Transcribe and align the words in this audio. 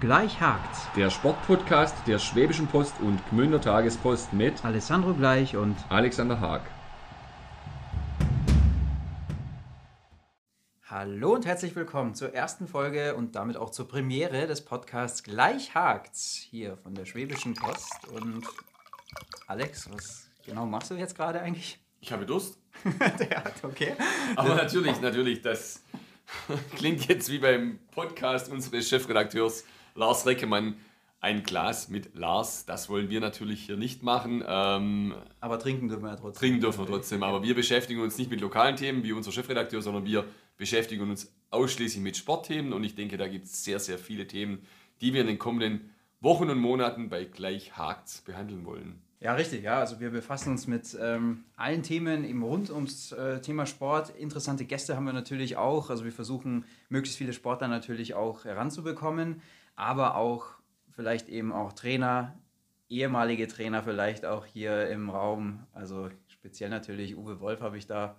Gleich 0.00 0.40
hakt's. 0.40 0.88
Der 0.96 1.10
Sportpodcast 1.10 1.94
der 2.06 2.18
Schwäbischen 2.18 2.66
Post 2.66 2.94
und 3.00 3.20
Gmünder 3.28 3.60
Tagespost 3.60 4.32
mit 4.32 4.64
Alessandro 4.64 5.12
Gleich 5.12 5.56
und 5.56 5.76
Alexander 5.90 6.40
Haag. 6.40 6.62
Hallo 10.86 11.34
und 11.34 11.44
herzlich 11.44 11.76
willkommen 11.76 12.14
zur 12.14 12.32
ersten 12.32 12.66
Folge 12.66 13.14
und 13.14 13.36
damit 13.36 13.58
auch 13.58 13.68
zur 13.68 13.88
Premiere 13.88 14.46
des 14.46 14.64
Podcasts 14.64 15.22
Gleich 15.22 15.74
hakt's 15.74 16.46
hier 16.48 16.78
von 16.78 16.94
der 16.94 17.04
Schwäbischen 17.04 17.52
Post. 17.52 18.08
Und 18.08 18.46
Alex, 19.48 19.90
was 19.92 20.30
genau 20.46 20.64
machst 20.64 20.90
du 20.90 20.94
jetzt 20.94 21.14
gerade 21.14 21.42
eigentlich? 21.42 21.78
Ich 22.00 22.10
habe 22.10 22.24
Durst. 22.24 22.58
Der 23.18 23.44
hat, 23.44 23.62
okay. 23.62 23.92
Aber 24.34 24.54
natürlich, 24.54 24.98
natürlich, 25.02 25.42
das 25.42 25.82
klingt 26.76 27.06
jetzt 27.06 27.28
wie 27.30 27.38
beim 27.38 27.80
Podcast 27.90 28.50
unseres 28.50 28.88
Chefredakteurs 28.88 29.64
Lars 29.94 30.26
Reckemann. 30.26 30.74
Ein 31.22 31.42
Glas 31.42 31.90
mit 31.90 32.14
Lars, 32.14 32.64
das 32.64 32.88
wollen 32.88 33.10
wir 33.10 33.20
natürlich 33.20 33.66
hier 33.66 33.76
nicht 33.76 34.02
machen. 34.02 34.42
Ähm, 34.46 35.14
Aber 35.40 35.58
trinken 35.58 35.88
dürfen 35.88 36.04
wir 36.04 36.12
ja 36.12 36.16
trotzdem. 36.16 36.40
trinken 36.40 36.60
dürfen 36.62 36.78
wir 36.80 36.86
trotzdem. 36.86 37.22
Aber 37.22 37.42
wir 37.42 37.54
beschäftigen 37.54 38.00
uns 38.00 38.16
nicht 38.16 38.30
mit 38.30 38.40
lokalen 38.40 38.76
Themen 38.76 39.02
wie 39.04 39.12
unser 39.12 39.30
Chefredakteur, 39.30 39.82
sondern 39.82 40.06
wir 40.06 40.24
beschäftigen 40.56 41.02
uns 41.10 41.30
ausschließlich 41.50 42.02
mit 42.02 42.16
Sportthemen. 42.16 42.72
Und 42.72 42.84
ich 42.84 42.94
denke, 42.94 43.18
da 43.18 43.28
gibt 43.28 43.44
es 43.44 43.62
sehr, 43.64 43.78
sehr 43.80 43.98
viele 43.98 44.26
Themen, 44.26 44.62
die 45.02 45.12
wir 45.12 45.20
in 45.20 45.26
den 45.26 45.38
kommenden 45.38 45.90
Wochen 46.20 46.48
und 46.48 46.58
Monaten 46.58 47.10
bei 47.10 47.24
Gleich 47.24 47.76
Hakt 47.76 48.22
behandeln 48.24 48.64
wollen. 48.64 49.02
Ja, 49.20 49.34
richtig, 49.34 49.62
ja. 49.62 49.78
Also 49.78 50.00
wir 50.00 50.08
befassen 50.08 50.52
uns 50.52 50.66
mit 50.66 50.96
ähm, 50.98 51.44
allen 51.56 51.82
Themen 51.82 52.24
eben 52.24 52.42
rund 52.42 52.70
ums 52.70 53.12
äh, 53.12 53.42
Thema 53.42 53.66
Sport. 53.66 54.16
Interessante 54.18 54.64
Gäste 54.64 54.96
haben 54.96 55.04
wir 55.04 55.12
natürlich 55.12 55.58
auch. 55.58 55.90
Also 55.90 56.04
wir 56.04 56.12
versuchen, 56.12 56.64
möglichst 56.88 57.18
viele 57.18 57.34
Sportler 57.34 57.68
natürlich 57.68 58.14
auch 58.14 58.46
heranzubekommen, 58.46 59.42
aber 59.80 60.16
auch 60.16 60.46
vielleicht 60.90 61.28
eben 61.28 61.52
auch 61.52 61.72
Trainer, 61.72 62.38
ehemalige 62.88 63.48
Trainer 63.48 63.82
vielleicht 63.82 64.26
auch 64.26 64.44
hier 64.44 64.88
im 64.90 65.08
Raum. 65.08 65.66
Also 65.72 66.10
speziell 66.28 66.68
natürlich 66.68 67.16
Uwe 67.16 67.40
Wolf 67.40 67.60
habe 67.60 67.78
ich 67.78 67.86
da 67.86 68.16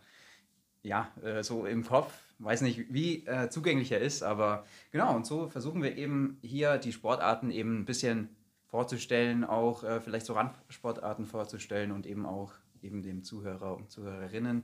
ja 0.81 1.11
äh, 1.23 1.43
so 1.43 1.65
im 1.65 1.85
Kopf. 1.85 2.11
Weiß 2.39 2.61
nicht, 2.61 2.91
wie 2.91 3.25
äh, 3.27 3.49
zugänglich 3.49 3.91
er 3.91 3.99
ist, 3.99 4.23
aber 4.23 4.65
genau, 4.91 5.15
und 5.15 5.27
so 5.27 5.47
versuchen 5.47 5.83
wir 5.83 5.95
eben 5.95 6.39
hier 6.41 6.79
die 6.79 6.91
Sportarten 6.91 7.51
eben 7.51 7.81
ein 7.81 7.85
bisschen 7.85 8.29
vorzustellen, 8.65 9.43
auch 9.43 9.83
äh, 9.83 9.99
vielleicht 10.01 10.25
so 10.25 10.33
Randsportarten 10.33 11.27
vorzustellen 11.27 11.91
und 11.91 12.07
eben 12.07 12.25
auch 12.25 12.53
eben 12.81 13.03
dem 13.03 13.21
Zuhörer 13.21 13.75
und 13.75 13.91
Zuhörerinnen 13.91 14.63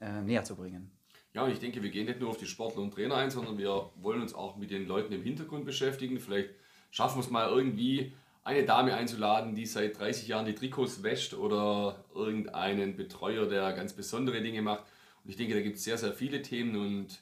äh, 0.00 0.20
näher 0.20 0.44
zu 0.44 0.56
bringen. 0.56 0.90
Ja, 1.34 1.44
und 1.44 1.52
ich 1.52 1.58
denke, 1.58 1.82
wir 1.82 1.90
gehen 1.90 2.06
nicht 2.06 2.20
nur 2.20 2.30
auf 2.30 2.38
die 2.38 2.46
Sportler 2.46 2.82
und 2.82 2.92
Trainer 2.92 3.16
ein, 3.16 3.30
sondern 3.30 3.58
wir 3.58 3.90
wollen 3.96 4.22
uns 4.22 4.34
auch 4.34 4.56
mit 4.56 4.70
den 4.70 4.86
Leuten 4.86 5.12
im 5.12 5.22
Hintergrund 5.22 5.64
beschäftigen. 5.64 6.18
Vielleicht 6.18 6.50
schaffen 6.90 7.18
wir 7.18 7.24
es 7.24 7.30
mal 7.30 7.48
irgendwie, 7.48 8.12
eine 8.48 8.64
Dame 8.64 8.94
einzuladen, 8.94 9.54
die 9.54 9.66
seit 9.66 9.98
30 9.98 10.26
Jahren 10.28 10.46
die 10.46 10.54
Trikots 10.54 11.02
wäscht 11.02 11.34
oder 11.34 12.02
irgendeinen 12.14 12.96
Betreuer, 12.96 13.46
der 13.46 13.74
ganz 13.74 13.92
besondere 13.92 14.40
Dinge 14.40 14.62
macht. 14.62 14.84
Und 15.22 15.30
ich 15.30 15.36
denke, 15.36 15.54
da 15.54 15.60
gibt 15.60 15.76
es 15.76 15.84
sehr, 15.84 15.98
sehr 15.98 16.14
viele 16.14 16.40
Themen 16.40 16.76
und 16.76 17.20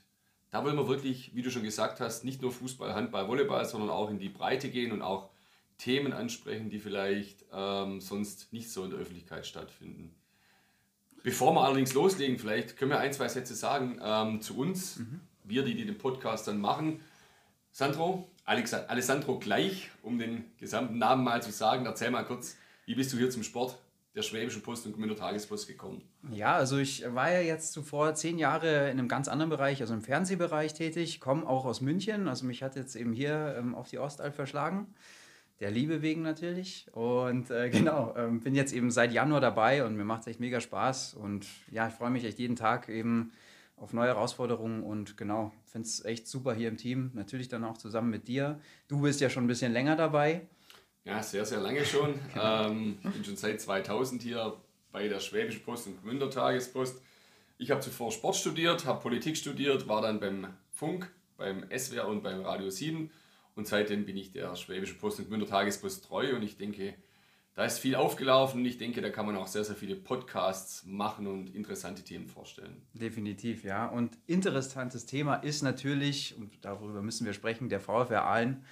da 0.51 0.65
wollen 0.65 0.77
wir 0.77 0.87
wirklich, 0.87 1.34
wie 1.34 1.43
du 1.43 1.51
schon 1.51 1.65
gesagt 1.65 1.99
hast, 1.99 2.25
nicht 2.25 2.43
nur 2.43 2.53
Fußball, 2.53 2.95
Handball, 2.95 3.27
Volleyball, 3.27 3.65
sondern 3.65 3.91
auch 3.91 4.09
in 4.09 4.21
die 4.21 4.29
Breite 4.29 4.71
gehen 4.71 4.93
und 4.93 5.03
auch 5.03 5.31
Themen 5.79 6.12
ansprechen, 6.12 6.71
die 6.71 6.79
vielleicht 6.79 7.45
ähm, 7.53 8.01
sonst 8.01 8.53
nicht 8.53 8.71
so 8.71 8.84
in 8.84 8.91
der 8.91 9.01
Öffentlichkeit 9.01 9.47
stattfinden. 9.47 10.15
Bevor 11.27 11.52
wir 11.55 11.62
allerdings 11.62 11.92
loslegen, 11.92 12.38
vielleicht 12.38 12.77
können 12.77 12.92
wir 12.92 13.00
ein, 13.00 13.12
zwei 13.12 13.27
Sätze 13.27 13.56
sagen 13.56 13.98
ähm, 14.00 14.41
zu 14.41 14.56
uns, 14.56 15.00
mhm. 15.00 15.22
wir, 15.42 15.64
die, 15.64 15.74
die 15.74 15.84
den 15.84 15.98
Podcast 15.98 16.46
dann 16.46 16.60
machen. 16.60 17.00
Sandro, 17.72 18.30
Alex, 18.44 18.72
Alessandro 18.72 19.41
gleich, 19.41 19.91
um 20.02 20.20
den 20.20 20.44
gesamten 20.56 20.98
Namen 20.98 21.24
mal 21.24 21.42
zu 21.42 21.50
sagen. 21.50 21.84
Erzähl 21.84 22.12
mal 22.12 22.22
kurz, 22.22 22.56
wie 22.84 22.94
bist 22.94 23.12
du 23.12 23.16
hier 23.16 23.28
zum 23.28 23.42
Sport 23.42 23.76
der 24.15 24.22
Schwäbischen 24.22 24.62
Post 24.62 24.86
und 24.86 24.94
Gmünder 24.94 25.16
Tagespost 25.16 25.66
gekommen? 25.66 26.00
Ja, 26.31 26.54
also 26.54 26.78
ich 26.78 27.04
war 27.12 27.28
ja 27.32 27.41
jetzt 27.41 27.72
zuvor 27.72 28.15
zehn 28.15 28.38
Jahre 28.38 28.84
in 28.84 29.00
einem 29.00 29.09
ganz 29.09 29.26
anderen 29.26 29.50
Bereich, 29.50 29.81
also 29.81 29.94
im 29.94 30.03
Fernsehbereich 30.03 30.75
tätig, 30.75 31.19
komme 31.19 31.44
auch 31.44 31.65
aus 31.65 31.81
München. 31.81 32.28
Also 32.28 32.47
mich 32.47 32.62
hat 32.62 32.76
jetzt 32.76 32.94
eben 32.94 33.12
hier 33.12 33.56
ähm, 33.59 33.75
auf 33.75 33.88
die 33.88 33.98
Ostalb 33.98 34.36
verschlagen 34.36 34.94
der 35.61 35.71
Liebe 35.71 36.03
wegen 36.03 36.22
natürlich. 36.22 36.87
Und 36.93 37.50
äh, 37.50 37.71
genau, 37.71 38.15
ähm, 38.17 38.41
bin 38.41 38.55
jetzt 38.55 38.72
eben 38.72 38.91
seit 38.91 39.12
Januar 39.12 39.41
dabei 39.41 39.84
und 39.84 39.97
mir 39.97 40.05
macht 40.05 40.22
es 40.22 40.27
echt 40.28 40.41
mega 40.41 40.61
Spaß. 40.61 41.15
Und 41.15 41.47
ja, 41.71 41.89
ich 41.89 41.94
freue 41.94 42.11
mich 42.11 42.25
echt 42.25 42.39
jeden 42.39 42.56
Tag 42.56 42.89
eben 42.89 43.33
auf 43.77 43.93
neue 43.93 44.09
Herausforderungen 44.09 44.83
und 44.83 45.16
genau, 45.19 45.53
finde 45.65 45.87
es 45.87 46.05
echt 46.05 46.27
super 46.27 46.55
hier 46.55 46.69
im 46.69 46.78
Team. 46.78 47.11
Natürlich 47.15 47.49
dann 47.49 47.65
auch 47.65 47.77
zusammen 47.77 48.11
mit 48.11 48.27
dir. 48.27 48.59
Du 48.89 49.03
bist 49.03 49.21
ja 49.21 49.28
schon 49.28 49.45
ein 49.45 49.49
bisschen 49.49 49.72
länger 49.72 49.97
dabei. 49.97 50.47
Ja, 51.05 51.22
sehr, 51.22 51.45
sehr 51.45 51.61
lange 51.61 51.84
schon. 51.84 52.15
genau. 52.33 52.69
ähm, 52.69 52.99
bin 53.03 53.25
schon 53.25 53.37
seit 53.37 53.61
2000 53.61 54.22
hier 54.22 54.56
bei 54.93 55.09
der 55.09 55.21
Schwäbischen 55.21 55.62
Post 55.62 55.89
und 55.89 56.03
Gmünder 56.03 56.31
Tagespost. 56.31 57.03
Ich 57.59 57.71
habe 57.71 57.81
zuvor 57.81 58.12
Sport 58.12 58.37
studiert, 58.37 58.87
habe 58.87 59.00
Politik 59.00 59.37
studiert, 59.37 59.89
war 59.89 60.03
dann 60.03 60.21
beim 60.21 60.49
Funk, 60.71 61.11
beim 61.37 61.65
SWR 61.71 62.09
und 62.09 62.22
beim 62.22 62.41
Radio 62.43 62.71
7 62.71 63.11
und 63.56 63.67
seitdem 63.67 64.05
bin 64.05 64.17
ich 64.17 64.31
der 64.31 64.55
Schwäbische 64.55 64.94
Post 64.94 65.19
und 65.19 65.27
Gmünder 65.27 65.47
Tagespost 65.47 66.05
treu 66.05 66.37
und 66.37 66.43
ich 66.43 66.56
denke, 66.56 66.94
da 67.55 67.65
ist 67.65 67.78
viel 67.78 67.94
aufgelaufen 67.94 68.61
und 68.61 68.67
ich 68.67 68.77
denke, 68.77 69.00
da 69.00 69.09
kann 69.09 69.25
man 69.25 69.34
auch 69.34 69.47
sehr, 69.47 69.65
sehr 69.65 69.77
viele 69.77 69.97
Podcasts 69.97 70.84
machen 70.84 71.27
und 71.27 71.55
interessante 71.55 72.05
Themen 72.05 72.28
vorstellen. 72.28 72.83
Definitiv, 72.93 73.65
ja. 73.65 73.87
Und 73.87 74.19
interessantes 74.27 75.06
Thema 75.06 75.37
ist 75.37 75.62
natürlich, 75.62 76.37
und 76.37 76.53
darüber 76.61 77.00
müssen 77.00 77.25
wir 77.25 77.33
sprechen, 77.33 77.71
der 77.71 77.81
VfR 77.81 78.25
Aalen. 78.25 78.62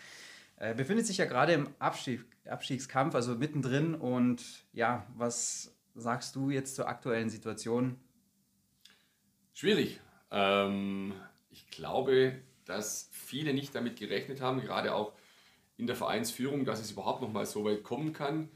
Äh, 0.57 0.75
befindet 0.75 1.07
sich 1.07 1.17
ja 1.17 1.25
gerade 1.25 1.55
im 1.55 1.71
Abstieg, 1.79 2.27
Abstiegskampf, 2.47 3.15
also 3.15 3.35
mittendrin. 3.37 3.95
Und 3.95 4.43
ja, 4.75 5.07
was 5.17 5.75
sagst 5.95 6.37
du 6.37 6.51
jetzt 6.51 6.75
zur 6.75 6.87
aktuellen 6.87 7.31
Situation? 7.31 7.97
Schwierig. 9.55 9.99
Ähm, 10.31 11.15
ich 11.51 11.69
glaube, 11.69 12.35
dass 12.65 13.09
viele 13.13 13.55
nicht 13.55 13.75
damit 13.75 13.97
gerechnet 13.97 14.41
haben, 14.41 14.61
gerade 14.61 14.95
auch 14.95 15.13
in 15.77 15.87
der 15.87 15.97
Vereinsführung, 15.97 16.65
dass 16.65 16.81
es 16.81 16.93
überhaupt 16.93 17.23
noch 17.23 17.33
mal 17.33 17.47
so 17.47 17.65
weit 17.65 17.83
kommen 17.83 18.13
kann. 18.13 18.49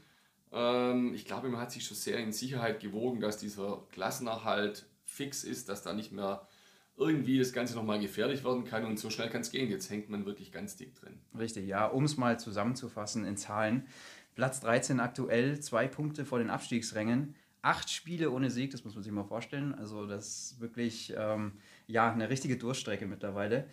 Ähm, 0.51 1.13
ich 1.13 1.25
glaube, 1.25 1.49
man 1.49 1.59
hat 1.59 1.71
sich 1.71 1.85
schon 1.85 1.97
sehr 1.97 2.17
in 2.17 2.31
Sicherheit 2.31 2.79
gewogen, 2.79 3.19
dass 3.19 3.37
dieser 3.37 3.85
Klassenerhalt 3.91 4.87
fix 5.03 5.43
ist, 5.43 5.69
dass 5.69 5.83
da 5.83 5.93
nicht 5.93 6.11
mehr 6.11 6.47
irgendwie 6.99 7.39
das 7.39 7.53
Ganze 7.53 7.75
nochmal 7.75 7.99
gefährlich 7.99 8.43
werden 8.43 8.65
kann 8.65 8.85
und 8.85 8.99
so 8.99 9.09
schnell 9.09 9.29
kann 9.29 9.41
es 9.41 9.51
gehen. 9.51 9.69
Jetzt 9.69 9.89
hängt 9.89 10.09
man 10.09 10.25
wirklich 10.25 10.51
ganz 10.51 10.75
dick 10.75 10.95
drin. 10.95 11.19
Richtig, 11.37 11.67
ja, 11.67 11.85
um 11.85 12.03
es 12.03 12.17
mal 12.17 12.39
zusammenzufassen 12.39 13.25
in 13.25 13.37
Zahlen. 13.37 13.87
Platz 14.35 14.59
13 14.61 14.99
aktuell, 14.99 15.59
zwei 15.59 15.87
Punkte 15.87 16.25
vor 16.25 16.39
den 16.39 16.49
Abstiegsrängen, 16.49 17.35
acht 17.61 17.89
Spiele 17.89 18.31
ohne 18.31 18.49
Sieg, 18.49 18.71
das 18.71 18.83
muss 18.83 18.95
man 18.95 19.03
sich 19.03 19.11
mal 19.11 19.23
vorstellen. 19.23 19.73
Also 19.73 20.05
das 20.05 20.51
ist 20.51 20.61
wirklich 20.61 21.13
ähm, 21.17 21.53
ja, 21.87 22.11
eine 22.11 22.29
richtige 22.29 22.57
Durchstrecke 22.57 23.05
mittlerweile. 23.05 23.67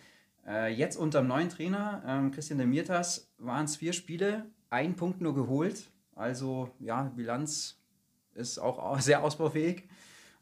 Äh, 0.47 0.73
jetzt 0.73 0.95
unter 0.95 1.19
dem 1.19 1.27
neuen 1.27 1.49
Trainer, 1.49 2.01
ähm, 2.07 2.31
Christian 2.31 2.57
Demirtas, 2.57 3.29
waren 3.37 3.65
es 3.65 3.75
vier 3.75 3.93
Spiele, 3.93 4.45
ein 4.69 4.95
Punkt 4.95 5.19
nur 5.21 5.35
geholt. 5.35 5.91
Also 6.15 6.71
ja, 6.79 7.03
Bilanz 7.15 7.79
ist 8.33 8.57
auch 8.57 8.99
sehr 8.99 9.23
ausbaufähig. 9.23 9.83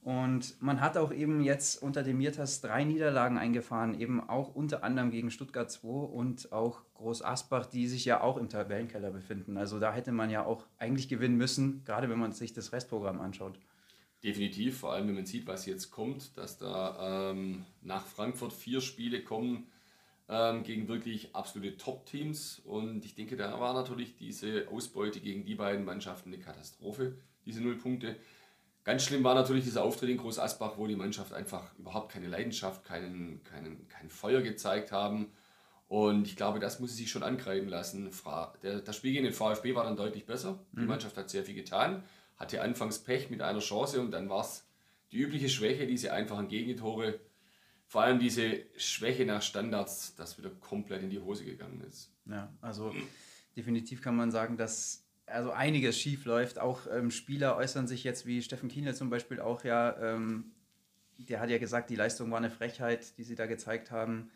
Und 0.03 0.61
man 0.61 0.81
hat 0.81 0.97
auch 0.97 1.11
eben 1.11 1.41
jetzt 1.41 1.81
unter 1.81 2.03
Demirtas 2.03 2.61
drei 2.61 2.83
Niederlagen 2.83 3.39
eingefahren, 3.39 3.99
eben 3.99 4.21
auch 4.21 4.53
unter 4.53 4.83
anderem 4.83 5.09
gegen 5.09 5.31
Stuttgart 5.31 5.71
2 5.71 5.87
und 5.87 6.51
auch 6.51 6.83
Groß 6.93 7.23
Asbach, 7.23 7.65
die 7.65 7.87
sich 7.87 8.05
ja 8.05 8.21
auch 8.21 8.37
im 8.37 8.47
Tabellenkeller 8.47 9.09
befinden. 9.09 9.57
Also 9.57 9.79
da 9.79 9.91
hätte 9.91 10.11
man 10.11 10.29
ja 10.29 10.45
auch 10.45 10.67
eigentlich 10.77 11.09
gewinnen 11.09 11.37
müssen, 11.37 11.83
gerade 11.85 12.07
wenn 12.07 12.19
man 12.19 12.33
sich 12.33 12.53
das 12.53 12.71
Restprogramm 12.71 13.19
anschaut. 13.19 13.57
Definitiv, 14.23 14.77
vor 14.77 14.93
allem 14.93 15.07
wenn 15.07 15.15
man 15.15 15.25
sieht, 15.25 15.47
was 15.47 15.65
jetzt 15.65 15.89
kommt, 15.89 16.37
dass 16.37 16.59
da 16.59 17.31
ähm, 17.31 17.65
nach 17.81 18.05
Frankfurt 18.05 18.53
vier 18.53 18.81
Spiele 18.81 19.23
kommen, 19.23 19.65
ähm, 20.27 20.63
gegen 20.63 20.87
wirklich 20.87 21.35
absolute 21.35 21.77
Top-Teams. 21.77 22.61
Und 22.65 23.05
ich 23.05 23.15
denke, 23.15 23.35
da 23.35 23.59
war 23.59 23.73
natürlich 23.73 24.15
diese 24.15 24.67
Ausbeute 24.71 25.19
gegen 25.19 25.45
die 25.45 25.55
beiden 25.55 25.85
Mannschaften 25.85 26.33
eine 26.33 26.41
Katastrophe, 26.41 27.17
diese 27.45 27.61
null 27.61 27.77
Punkte. 27.77 28.15
Ganz 28.83 29.03
schlimm 29.03 29.23
war 29.23 29.33
natürlich 29.33 29.63
dieser 29.63 29.83
Auftritt 29.83 30.09
in 30.09 30.17
Groß 30.17 30.37
Asbach, 30.39 30.77
wo 30.77 30.85
die 30.85 30.95
Mannschaft 30.95 31.33
einfach 31.33 31.75
überhaupt 31.77 32.11
keine 32.11 32.27
Leidenschaft, 32.27 32.83
keinen, 32.83 33.43
keinen, 33.43 33.87
kein 33.87 34.09
Feuer 34.09 34.41
gezeigt 34.41 34.91
haben. 34.91 35.31
Und 35.87 36.27
ich 36.27 36.35
glaube, 36.35 36.59
das 36.59 36.79
muss 36.79 36.91
sie 36.91 37.03
sich 37.03 37.11
schon 37.11 37.23
ankreiden 37.23 37.69
lassen. 37.69 38.09
Das 38.63 38.95
Spiel 38.95 39.13
gegen 39.13 39.25
den 39.25 39.33
VfB 39.33 39.75
war 39.75 39.83
dann 39.83 39.95
deutlich 39.95 40.25
besser. 40.25 40.59
Die 40.73 40.81
mhm. 40.81 40.87
Mannschaft 40.87 41.17
hat 41.17 41.29
sehr 41.29 41.43
viel 41.43 41.55
getan, 41.55 42.03
hatte 42.37 42.61
anfangs 42.61 42.99
Pech 42.99 43.29
mit 43.29 43.41
einer 43.41 43.59
Chance 43.59 44.01
und 44.01 44.11
dann 44.11 44.29
war 44.29 44.41
es 44.41 44.65
die 45.11 45.17
übliche 45.17 45.49
Schwäche, 45.49 45.87
diese 45.87 46.11
einfachen 46.13 46.47
Gegentore 46.47 47.19
vor 47.87 48.01
allem 48.01 48.19
diese 48.19 48.63
Schwäche 48.77 49.25
nach 49.25 49.41
Standards, 49.41 50.15
das 50.15 50.37
wieder 50.37 50.49
komplett 50.49 51.03
in 51.03 51.09
die 51.09 51.19
Hose 51.19 51.45
gegangen 51.45 51.81
ist. 51.81 52.11
Ja, 52.25 52.51
also 52.61 52.93
definitiv 53.55 54.01
kann 54.01 54.15
man 54.15 54.31
sagen, 54.31 54.57
dass 54.57 55.05
also 55.27 55.51
einiges 55.51 55.99
schief 55.99 56.25
läuft. 56.25 56.59
Auch 56.59 56.81
ähm, 56.91 57.11
Spieler 57.11 57.55
äußern 57.57 57.87
sich 57.87 58.03
jetzt, 58.03 58.25
wie 58.25 58.41
Steffen 58.41 58.69
Kienle 58.69 58.93
zum 58.93 59.09
Beispiel 59.09 59.39
auch 59.39 59.63
ja, 59.63 59.95
ähm, 59.97 60.51
der 61.17 61.39
hat 61.39 61.49
ja 61.49 61.57
gesagt, 61.57 61.89
die 61.89 61.95
Leistung 61.95 62.29
war 62.31 62.37
eine 62.37 62.49
Frechheit, 62.49 63.17
die 63.17 63.23
sie 63.23 63.35
da 63.35 63.45
gezeigt 63.45 63.91
haben. 63.91 64.29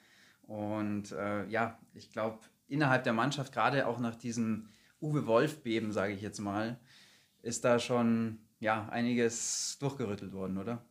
Und 0.44 1.12
äh, 1.12 1.46
ja, 1.48 1.78
ich 1.94 2.12
glaube, 2.12 2.40
innerhalb 2.68 3.04
der 3.04 3.13
Mannschaft, 3.13 3.54
gerade 3.54 3.86
auch 3.88 4.00
nach 4.00 4.16
diesem 4.16 4.69
Uwe 5.01 5.28
Wolf-Beben, 5.28 5.92
sage 5.92 6.13
ich 6.13 6.22
jetzt 6.22 6.40
mal, 6.40 6.80
ist 7.42 7.66
da 7.66 7.80
schon 7.80 8.40
ja, 8.60 8.90
einiges 8.90 9.78
durchgerüttelt 9.80 10.34
worden, 10.34 10.57
oder? 10.57 10.84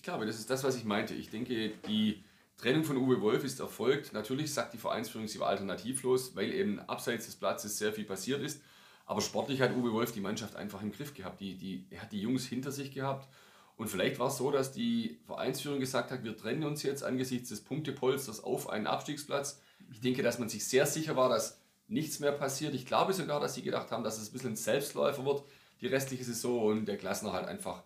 Ich 0.00 0.04
glaube, 0.04 0.24
das 0.24 0.38
ist 0.38 0.48
das, 0.48 0.64
was 0.64 0.76
ich 0.76 0.84
meinte. 0.84 1.12
Ich 1.12 1.28
denke, 1.28 1.72
die 1.86 2.24
Trennung 2.56 2.84
von 2.84 2.96
Uwe 2.96 3.20
Wolf 3.20 3.44
ist 3.44 3.60
erfolgt. 3.60 4.14
Natürlich 4.14 4.50
sagt 4.50 4.72
die 4.72 4.78
Vereinsführung, 4.78 5.28
sie 5.28 5.38
war 5.38 5.48
alternativlos, 5.48 6.34
weil 6.34 6.54
eben 6.54 6.80
abseits 6.80 7.26
des 7.26 7.36
Platzes 7.36 7.76
sehr 7.76 7.92
viel 7.92 8.06
passiert 8.06 8.40
ist. 8.40 8.62
Aber 9.04 9.20
sportlich 9.20 9.60
hat 9.60 9.76
Uwe 9.76 9.92
Wolf 9.92 10.12
die 10.12 10.22
Mannschaft 10.22 10.56
einfach 10.56 10.80
im 10.80 10.90
Griff 10.90 11.12
gehabt. 11.12 11.42
Die, 11.42 11.54
die, 11.54 11.84
er 11.90 12.00
hat 12.00 12.12
die 12.12 12.20
Jungs 12.22 12.46
hinter 12.46 12.72
sich 12.72 12.92
gehabt. 12.92 13.28
Und 13.76 13.88
vielleicht 13.88 14.18
war 14.18 14.28
es 14.28 14.38
so, 14.38 14.50
dass 14.50 14.72
die 14.72 15.18
Vereinsführung 15.26 15.80
gesagt 15.80 16.10
hat, 16.10 16.24
wir 16.24 16.34
trennen 16.34 16.64
uns 16.64 16.82
jetzt 16.82 17.04
angesichts 17.04 17.50
des 17.50 17.60
Punktepolsters 17.60 18.42
auf 18.42 18.70
einen 18.70 18.86
Abstiegsplatz. 18.86 19.60
Ich 19.92 20.00
denke, 20.00 20.22
dass 20.22 20.38
man 20.38 20.48
sich 20.48 20.66
sehr 20.66 20.86
sicher 20.86 21.14
war, 21.14 21.28
dass 21.28 21.60
nichts 21.88 22.20
mehr 22.20 22.32
passiert. 22.32 22.72
Ich 22.74 22.86
glaube 22.86 23.12
sogar, 23.12 23.38
dass 23.38 23.54
sie 23.54 23.62
gedacht 23.62 23.90
haben, 23.90 24.02
dass 24.02 24.16
es 24.16 24.30
ein 24.30 24.32
bisschen 24.32 24.52
ein 24.52 24.56
Selbstläufer 24.56 25.26
wird, 25.26 25.44
die 25.82 25.88
restliche 25.88 26.24
Saison 26.24 26.62
und 26.62 26.86
der 26.86 26.96
Klassener 26.96 27.34
halt 27.34 27.46
einfach 27.46 27.82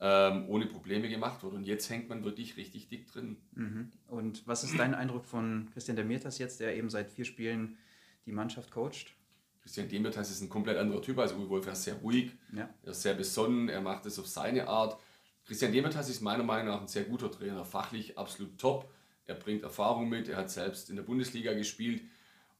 ähm, 0.00 0.48
ohne 0.48 0.66
Probleme 0.66 1.08
gemacht 1.08 1.42
wird. 1.42 1.54
Und 1.54 1.64
jetzt 1.64 1.88
hängt 1.88 2.08
man 2.08 2.24
wirklich 2.24 2.56
richtig 2.56 2.88
dick 2.88 3.06
drin. 3.06 3.38
Mhm. 3.54 3.92
Und 4.08 4.46
was 4.46 4.64
ist 4.64 4.78
dein 4.78 4.94
Eindruck 4.94 5.24
von 5.24 5.68
Christian 5.72 5.96
Demirtas 5.96 6.38
jetzt, 6.38 6.60
der 6.60 6.76
eben 6.76 6.90
seit 6.90 7.10
vier 7.10 7.24
Spielen 7.24 7.78
die 8.26 8.32
Mannschaft 8.32 8.70
coacht? 8.70 9.14
Christian 9.62 9.88
Demirtas 9.88 10.30
ist 10.30 10.42
ein 10.42 10.48
komplett 10.48 10.76
anderer 10.76 11.02
Typ 11.02 11.18
als 11.18 11.32
Uwe 11.32 11.48
Wolf. 11.48 11.66
Er 11.66 11.72
ist 11.72 11.84
sehr 11.84 11.94
ruhig, 11.94 12.32
ja. 12.52 12.68
er 12.82 12.90
ist 12.90 13.02
sehr 13.02 13.14
besonnen, 13.14 13.68
er 13.68 13.80
macht 13.80 14.06
es 14.06 14.18
auf 14.18 14.28
seine 14.28 14.68
Art. 14.68 15.00
Christian 15.44 15.72
Demirtas 15.72 16.08
ist 16.08 16.20
meiner 16.20 16.44
Meinung 16.44 16.68
nach 16.68 16.80
ein 16.80 16.88
sehr 16.88 17.04
guter 17.04 17.30
Trainer, 17.30 17.64
fachlich 17.64 18.18
absolut 18.18 18.58
top. 18.58 18.92
Er 19.26 19.34
bringt 19.34 19.64
Erfahrung 19.64 20.08
mit, 20.08 20.28
er 20.28 20.36
hat 20.36 20.50
selbst 20.50 20.88
in 20.88 20.96
der 20.96 21.02
Bundesliga 21.02 21.52
gespielt 21.54 22.02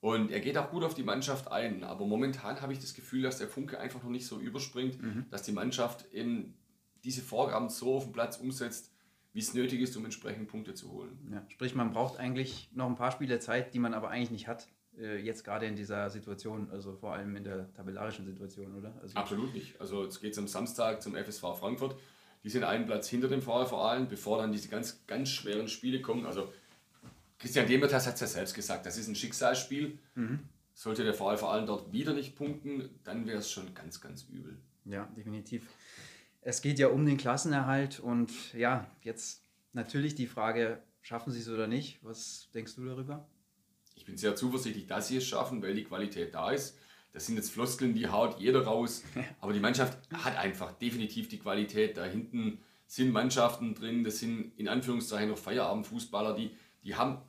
und 0.00 0.30
er 0.30 0.40
geht 0.40 0.58
auch 0.58 0.70
gut 0.70 0.84
auf 0.84 0.94
die 0.94 1.02
Mannschaft 1.02 1.50
ein. 1.50 1.84
Aber 1.84 2.06
momentan 2.06 2.60
habe 2.60 2.72
ich 2.72 2.80
das 2.80 2.94
Gefühl, 2.94 3.22
dass 3.22 3.38
der 3.38 3.48
Funke 3.48 3.78
einfach 3.78 4.02
noch 4.02 4.10
nicht 4.10 4.26
so 4.26 4.40
überspringt, 4.40 5.00
mhm. 5.00 5.26
dass 5.30 5.42
die 5.42 5.52
Mannschaft 5.52 6.12
eben 6.12 6.54
diese 7.06 7.22
Vorgaben 7.22 7.70
so 7.70 7.94
auf 7.94 8.04
dem 8.04 8.12
Platz 8.12 8.36
umsetzt, 8.36 8.90
wie 9.32 9.38
es 9.38 9.54
nötig 9.54 9.80
ist, 9.80 9.96
um 9.96 10.04
entsprechend 10.04 10.48
Punkte 10.48 10.74
zu 10.74 10.90
holen. 10.90 11.16
Ja, 11.32 11.42
sprich, 11.48 11.74
man 11.74 11.92
braucht 11.92 12.18
eigentlich 12.18 12.68
noch 12.74 12.86
ein 12.86 12.96
paar 12.96 13.12
Spiele 13.12 13.38
Zeit, 13.38 13.72
die 13.74 13.78
man 13.78 13.94
aber 13.94 14.10
eigentlich 14.10 14.32
nicht 14.32 14.48
hat, 14.48 14.66
äh, 14.98 15.18
jetzt 15.18 15.44
gerade 15.44 15.66
in 15.66 15.76
dieser 15.76 16.10
Situation, 16.10 16.68
also 16.70 16.96
vor 16.96 17.14
allem 17.14 17.36
in 17.36 17.44
der 17.44 17.72
tabellarischen 17.74 18.26
Situation, 18.26 18.74
oder? 18.74 18.92
Also 19.00 19.16
Absolut 19.16 19.54
nicht. 19.54 19.80
Also 19.80 20.04
jetzt 20.04 20.20
geht 20.20 20.32
es 20.32 20.38
am 20.38 20.48
Samstag 20.48 21.00
zum 21.00 21.14
FSV 21.14 21.42
Frankfurt. 21.58 21.96
Die 22.42 22.48
sind 22.48 22.64
einen 22.64 22.86
Platz 22.86 23.08
hinter 23.08 23.28
dem 23.28 23.40
VfV 23.40 23.72
Aalen, 23.74 24.08
bevor 24.08 24.38
dann 24.38 24.52
diese 24.52 24.68
ganz, 24.68 25.06
ganz 25.06 25.28
schweren 25.28 25.68
Spiele 25.68 26.00
kommen. 26.00 26.26
Also 26.26 26.52
Christian 27.38 27.66
Demetas 27.66 28.06
hat 28.06 28.14
es 28.14 28.20
ja 28.20 28.26
selbst 28.26 28.54
gesagt, 28.54 28.84
das 28.86 28.98
ist 28.98 29.06
ein 29.08 29.14
Schicksalsspiel. 29.14 29.98
Mhm. 30.14 30.40
Sollte 30.74 31.04
der 31.04 31.14
VfV 31.14 31.44
Aalen 31.44 31.66
dort 31.66 31.92
wieder 31.92 32.14
nicht 32.14 32.34
punkten, 32.36 32.90
dann 33.04 33.26
wäre 33.26 33.38
es 33.38 33.50
schon 33.50 33.74
ganz, 33.74 34.00
ganz 34.00 34.24
übel. 34.24 34.58
Ja, 34.84 35.04
definitiv 35.16 35.68
es 36.46 36.62
geht 36.62 36.78
ja 36.78 36.88
um 36.88 37.04
den 37.04 37.16
Klassenerhalt 37.16 37.98
und 37.98 38.30
ja, 38.54 38.88
jetzt 39.02 39.42
natürlich 39.72 40.14
die 40.14 40.28
Frage, 40.28 40.80
schaffen 41.02 41.32
sie 41.32 41.40
es 41.40 41.48
oder 41.48 41.66
nicht? 41.66 41.98
Was 42.02 42.48
denkst 42.54 42.76
du 42.76 42.84
darüber? 42.84 43.26
Ich 43.96 44.04
bin 44.04 44.16
sehr 44.16 44.36
zuversichtlich, 44.36 44.86
dass 44.86 45.08
sie 45.08 45.16
es 45.16 45.26
schaffen, 45.26 45.60
weil 45.60 45.74
die 45.74 45.82
Qualität 45.82 46.34
da 46.34 46.52
ist. 46.52 46.78
Das 47.12 47.26
sind 47.26 47.34
jetzt 47.34 47.50
Floskeln, 47.50 47.94
die 47.94 48.08
haut 48.08 48.38
jeder 48.38 48.62
raus. 48.62 49.02
Aber 49.40 49.52
die 49.52 49.60
Mannschaft 49.60 49.98
hat 50.12 50.36
einfach 50.36 50.70
definitiv 50.70 51.28
die 51.28 51.40
Qualität. 51.40 51.96
Da 51.96 52.04
hinten 52.04 52.60
sind 52.86 53.10
Mannschaften 53.10 53.74
drin, 53.74 54.04
das 54.04 54.20
sind 54.20 54.52
in 54.56 54.68
Anführungszeichen 54.68 55.30
noch 55.30 55.38
Feierabendfußballer, 55.38 56.36
die, 56.36 56.52
die 56.84 56.94
haben 56.94 57.22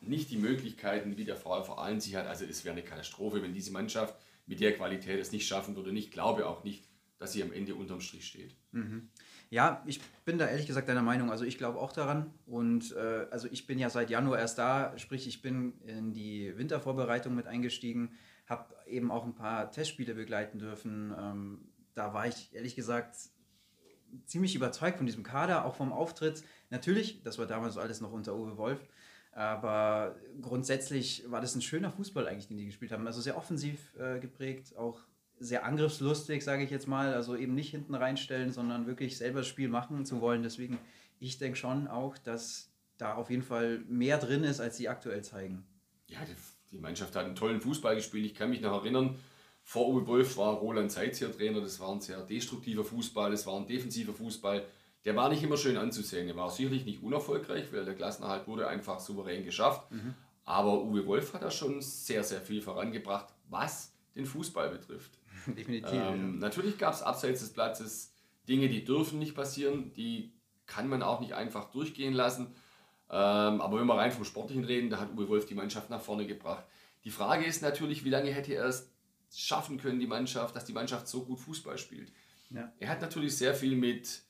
nicht 0.00 0.32
die 0.32 0.36
Möglichkeiten, 0.36 1.16
wie 1.16 1.24
der 1.24 1.36
VfV 1.36 1.78
Aalen 1.78 2.00
sie 2.00 2.16
hat. 2.16 2.26
Also 2.26 2.44
es 2.44 2.64
wäre 2.64 2.72
eine 2.72 2.84
Katastrophe, 2.84 3.40
wenn 3.40 3.54
diese 3.54 3.70
Mannschaft 3.70 4.16
mit 4.46 4.58
der 4.58 4.74
Qualität 4.74 5.20
es 5.20 5.30
nicht 5.30 5.46
schaffen 5.46 5.76
würde. 5.76 5.90
Und 5.90 5.96
ich 5.96 6.10
glaube 6.10 6.48
auch 6.48 6.64
nicht, 6.64 6.88
dass 7.18 7.32
sie 7.32 7.42
am 7.42 7.52
Ende 7.52 7.74
unterm 7.74 8.00
Strich 8.00 8.26
steht. 8.26 8.56
Mhm. 8.72 9.08
Ja, 9.50 9.82
ich 9.86 10.00
bin 10.24 10.38
da 10.38 10.48
ehrlich 10.48 10.66
gesagt 10.66 10.88
deiner 10.88 11.02
Meinung. 11.02 11.30
Also 11.30 11.44
ich 11.44 11.58
glaube 11.58 11.78
auch 11.78 11.92
daran. 11.92 12.32
Und 12.46 12.92
äh, 12.92 13.26
also 13.30 13.48
ich 13.50 13.66
bin 13.66 13.78
ja 13.78 13.90
seit 13.90 14.10
Januar 14.10 14.38
erst 14.38 14.58
da, 14.58 14.96
sprich 14.98 15.26
ich 15.28 15.42
bin 15.42 15.80
in 15.86 16.12
die 16.12 16.56
Wintervorbereitung 16.56 17.34
mit 17.34 17.46
eingestiegen, 17.46 18.12
habe 18.46 18.74
eben 18.86 19.10
auch 19.10 19.24
ein 19.24 19.34
paar 19.34 19.70
Testspiele 19.70 20.14
begleiten 20.14 20.58
dürfen. 20.58 21.14
Ähm, 21.18 21.68
da 21.94 22.12
war 22.12 22.26
ich 22.26 22.52
ehrlich 22.52 22.74
gesagt 22.74 23.16
ziemlich 24.26 24.54
überzeugt 24.54 24.98
von 24.98 25.06
diesem 25.06 25.22
Kader, 25.22 25.64
auch 25.64 25.76
vom 25.76 25.92
Auftritt. 25.92 26.42
Natürlich, 26.70 27.22
das 27.22 27.38
war 27.38 27.46
damals 27.46 27.78
alles 27.78 28.00
noch 28.00 28.12
unter 28.12 28.36
Uwe 28.36 28.56
Wolf. 28.56 28.80
Aber 29.32 30.14
grundsätzlich 30.40 31.24
war 31.28 31.40
das 31.40 31.56
ein 31.56 31.62
schöner 31.62 31.90
Fußball 31.90 32.28
eigentlich, 32.28 32.46
den 32.46 32.56
die 32.56 32.66
gespielt 32.66 32.92
haben. 32.92 33.06
Also 33.06 33.20
sehr 33.20 33.36
offensiv 33.36 33.94
äh, 33.98 34.20
geprägt, 34.20 34.76
auch 34.76 35.00
sehr 35.38 35.64
angriffslustig, 35.64 36.44
sage 36.44 36.64
ich 36.64 36.70
jetzt 36.70 36.88
mal. 36.88 37.14
Also 37.14 37.36
eben 37.36 37.54
nicht 37.54 37.70
hinten 37.70 37.94
reinstellen, 37.94 38.52
sondern 38.52 38.86
wirklich 38.86 39.16
selber 39.16 39.40
das 39.40 39.48
Spiel 39.48 39.68
machen 39.68 40.04
zu 40.04 40.20
wollen. 40.20 40.42
Deswegen, 40.42 40.78
ich 41.18 41.38
denke 41.38 41.56
schon 41.56 41.88
auch, 41.88 42.18
dass 42.18 42.70
da 42.96 43.14
auf 43.14 43.30
jeden 43.30 43.42
Fall 43.42 43.80
mehr 43.88 44.18
drin 44.18 44.44
ist, 44.44 44.60
als 44.60 44.76
sie 44.76 44.88
aktuell 44.88 45.22
zeigen. 45.22 45.64
Ja, 46.08 46.20
die, 46.70 46.78
Mannschaft 46.78 47.14
hat 47.16 47.24
einen 47.24 47.36
tollen 47.36 47.60
Fußball 47.60 47.94
gespielt. 47.96 48.26
Ich 48.26 48.34
kann 48.34 48.50
mich 48.50 48.60
noch 48.60 48.82
erinnern, 48.82 49.16
vor 49.62 49.88
Uwe 49.88 50.06
Wolf 50.06 50.36
war 50.36 50.54
Roland 50.54 50.92
Seitz 50.92 51.18
hier 51.18 51.32
Trainer. 51.32 51.60
Das 51.60 51.80
war 51.80 51.92
ein 51.92 52.00
sehr 52.00 52.20
destruktiver 52.20 52.84
Fußball, 52.84 53.30
das 53.30 53.46
war 53.46 53.56
ein 53.56 53.66
defensiver 53.66 54.12
Fußball. 54.12 54.64
Der 55.04 55.16
war 55.16 55.28
nicht 55.28 55.42
immer 55.42 55.56
schön 55.56 55.76
anzusehen. 55.76 56.28
Er 56.28 56.36
war 56.36 56.50
sicherlich 56.50 56.84
nicht 56.84 57.02
unerfolgreich, 57.02 57.72
weil 57.72 57.84
der 57.84 57.94
Klassenerhalt 57.94 58.46
wurde 58.46 58.68
einfach 58.68 59.00
souverän 59.00 59.44
geschafft. 59.44 59.90
Mhm. 59.90 60.14
Aber 60.44 60.82
Uwe 60.82 61.06
Wolf 61.06 61.32
hat 61.34 61.42
da 61.42 61.50
schon 61.50 61.80
sehr, 61.80 62.22
sehr 62.24 62.40
viel 62.40 62.60
vorangebracht, 62.60 63.32
was 63.48 63.92
den 64.14 64.26
Fußball 64.26 64.70
betrifft. 64.70 65.18
Definitiv. 65.56 65.92
Ähm. 65.92 66.38
Natürlich 66.38 66.78
gab 66.78 66.94
es 66.94 67.02
abseits 67.02 67.40
des 67.40 67.52
Platzes 67.52 68.12
Dinge, 68.48 68.68
die 68.68 68.84
dürfen 68.84 69.18
nicht 69.18 69.34
passieren, 69.34 69.92
die 69.92 70.32
kann 70.66 70.88
man 70.88 71.02
auch 71.02 71.20
nicht 71.20 71.32
einfach 71.32 71.70
durchgehen 71.70 72.14
lassen. 72.14 72.54
Ähm, 73.10 73.60
aber 73.60 73.78
wenn 73.80 73.86
wir 73.86 73.96
rein 73.96 74.12
vom 74.12 74.24
Sportlichen 74.24 74.64
reden, 74.64 74.90
da 74.90 74.98
hat 74.98 75.12
Uwe 75.12 75.28
Wolf 75.28 75.46
die 75.46 75.54
Mannschaft 75.54 75.90
nach 75.90 76.00
vorne 76.00 76.26
gebracht. 76.26 76.64
Die 77.04 77.10
Frage 77.10 77.44
ist 77.44 77.62
natürlich, 77.62 78.04
wie 78.04 78.10
lange 78.10 78.30
hätte 78.30 78.54
er 78.54 78.66
es 78.66 78.90
schaffen 79.32 79.78
können, 79.78 80.00
die 80.00 80.06
Mannschaft, 80.06 80.56
dass 80.56 80.64
die 80.64 80.72
Mannschaft 80.72 81.08
so 81.08 81.24
gut 81.24 81.40
Fußball 81.40 81.76
spielt. 81.78 82.12
Ja. 82.50 82.72
Er 82.78 82.88
hat 82.88 83.00
natürlich 83.00 83.36
sehr 83.36 83.54
viel 83.54 83.76
mit 83.76 84.22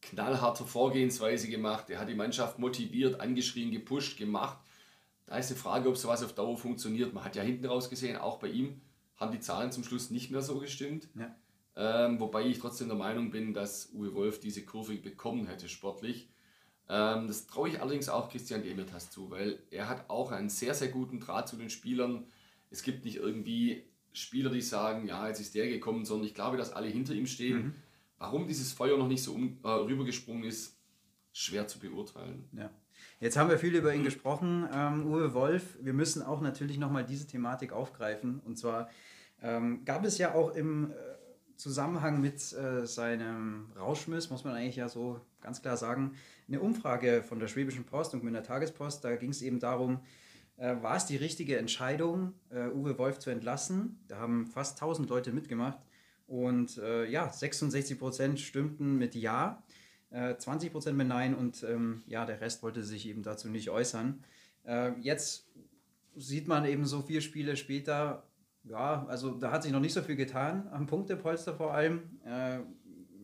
knallharter 0.00 0.66
Vorgehensweise 0.66 1.48
gemacht. 1.48 1.90
Er 1.90 2.00
hat 2.00 2.08
die 2.08 2.14
Mannschaft 2.14 2.58
motiviert, 2.58 3.20
angeschrien, 3.20 3.70
gepusht, 3.70 4.18
gemacht. 4.18 4.58
Da 5.26 5.36
ist 5.36 5.50
die 5.50 5.54
Frage, 5.54 5.88
ob 5.88 5.96
sowas 5.96 6.22
auf 6.22 6.34
Dauer 6.34 6.56
funktioniert. 6.56 7.12
Man 7.12 7.24
hat 7.24 7.36
ja 7.36 7.42
hinten 7.42 7.66
raus 7.66 7.88
gesehen, 7.88 8.16
auch 8.16 8.38
bei 8.38 8.48
ihm, 8.48 8.80
haben 9.22 9.32
die 9.32 9.40
Zahlen 9.40 9.72
zum 9.72 9.84
Schluss 9.84 10.10
nicht 10.10 10.30
mehr 10.30 10.42
so 10.42 10.58
gestimmt. 10.58 11.08
Ja. 11.14 11.34
Ähm, 11.74 12.20
wobei 12.20 12.44
ich 12.46 12.58
trotzdem 12.58 12.88
der 12.88 12.96
Meinung 12.96 13.30
bin, 13.30 13.54
dass 13.54 13.92
Uwe 13.94 14.14
Wolf 14.14 14.40
diese 14.40 14.62
Kurve 14.64 14.94
bekommen 14.96 15.46
hätte 15.46 15.68
sportlich. 15.68 16.28
Ähm, 16.88 17.26
das 17.28 17.46
traue 17.46 17.70
ich 17.70 17.80
allerdings 17.80 18.08
auch 18.08 18.28
Christian 18.28 18.62
Demirtas 18.62 19.10
zu, 19.10 19.30
weil 19.30 19.58
er 19.70 19.88
hat 19.88 20.10
auch 20.10 20.32
einen 20.32 20.50
sehr, 20.50 20.74
sehr 20.74 20.88
guten 20.88 21.20
Draht 21.20 21.48
zu 21.48 21.56
den 21.56 21.70
Spielern. 21.70 22.26
Es 22.70 22.82
gibt 22.82 23.04
nicht 23.04 23.16
irgendwie 23.16 23.84
Spieler, 24.12 24.50
die 24.50 24.60
sagen, 24.60 25.06
ja, 25.06 25.26
jetzt 25.28 25.40
ist 25.40 25.54
der 25.54 25.68
gekommen, 25.68 26.04
sondern 26.04 26.26
ich 26.26 26.34
glaube, 26.34 26.58
dass 26.58 26.72
alle 26.72 26.88
hinter 26.88 27.14
ihm 27.14 27.26
stehen. 27.26 27.56
Mhm. 27.56 27.74
Warum 28.18 28.46
dieses 28.46 28.72
Feuer 28.72 28.98
noch 28.98 29.08
nicht 29.08 29.22
so 29.22 29.32
um, 29.32 29.58
äh, 29.64 29.68
rübergesprungen 29.68 30.44
ist, 30.44 30.76
schwer 31.32 31.66
zu 31.66 31.78
beurteilen. 31.78 32.44
Ja. 32.52 32.70
Jetzt 33.20 33.36
haben 33.36 33.48
wir 33.48 33.58
viel 33.58 33.74
über 33.74 33.94
ihn 33.94 34.04
gesprochen, 34.04 34.68
ähm, 34.72 35.06
Uwe 35.06 35.32
Wolf. 35.32 35.78
Wir 35.80 35.92
müssen 35.92 36.22
auch 36.22 36.40
natürlich 36.40 36.78
nochmal 36.78 37.04
diese 37.04 37.26
Thematik 37.26 37.72
aufgreifen. 37.72 38.40
Und 38.40 38.58
zwar 38.58 38.90
ähm, 39.42 39.84
gab 39.84 40.04
es 40.04 40.18
ja 40.18 40.34
auch 40.34 40.54
im 40.54 40.90
äh, 40.90 40.94
Zusammenhang 41.56 42.20
mit 42.20 42.52
äh, 42.52 42.86
seinem 42.86 43.70
Rauschmiss, 43.76 44.30
muss 44.30 44.44
man 44.44 44.54
eigentlich 44.54 44.76
ja 44.76 44.88
so 44.88 45.20
ganz 45.40 45.62
klar 45.62 45.76
sagen, 45.76 46.14
eine 46.48 46.60
Umfrage 46.60 47.22
von 47.22 47.38
der 47.38 47.48
Schwäbischen 47.48 47.84
Post 47.84 48.14
und 48.14 48.24
mit 48.24 48.34
der 48.34 48.42
Tagespost. 48.42 49.04
Da 49.04 49.16
ging 49.16 49.30
es 49.30 49.42
eben 49.42 49.60
darum, 49.60 50.00
äh, 50.56 50.76
war 50.80 50.96
es 50.96 51.06
die 51.06 51.16
richtige 51.16 51.58
Entscheidung, 51.58 52.34
äh, 52.50 52.68
Uwe 52.68 52.98
Wolf 52.98 53.18
zu 53.18 53.30
entlassen? 53.30 54.00
Da 54.08 54.18
haben 54.18 54.46
fast 54.46 54.80
1000 54.80 55.08
Leute 55.08 55.32
mitgemacht. 55.32 55.78
Und 56.26 56.78
äh, 56.78 57.06
ja, 57.10 57.30
66 57.30 57.98
Prozent 57.98 58.40
stimmten 58.40 58.96
mit 58.98 59.14
Ja. 59.14 59.62
20 60.10 60.68
äh, 60.68 60.72
Prozent 60.72 60.98
mit 60.98 61.08
Nein 61.08 61.34
und 61.34 61.62
ähm, 61.62 62.02
ja, 62.06 62.26
der 62.26 62.40
Rest 62.42 62.62
wollte 62.62 62.84
sich 62.84 63.08
eben 63.08 63.22
dazu 63.22 63.48
nicht 63.48 63.70
äußern. 63.70 64.22
Jetzt 65.00 65.50
sieht 66.14 66.46
man 66.46 66.64
eben 66.66 66.84
so 66.86 67.02
vier 67.02 67.20
Spiele 67.20 67.56
später, 67.56 68.28
ja, 68.64 69.06
also 69.08 69.32
da 69.32 69.50
hat 69.50 69.62
sich 69.62 69.72
noch 69.72 69.80
nicht 69.80 69.92
so 69.92 70.02
viel 70.02 70.16
getan, 70.16 70.68
am 70.72 70.86
Punktepolster 70.86 71.54
vor 71.54 71.74
allem. 71.74 72.20
Äh, 72.24 72.60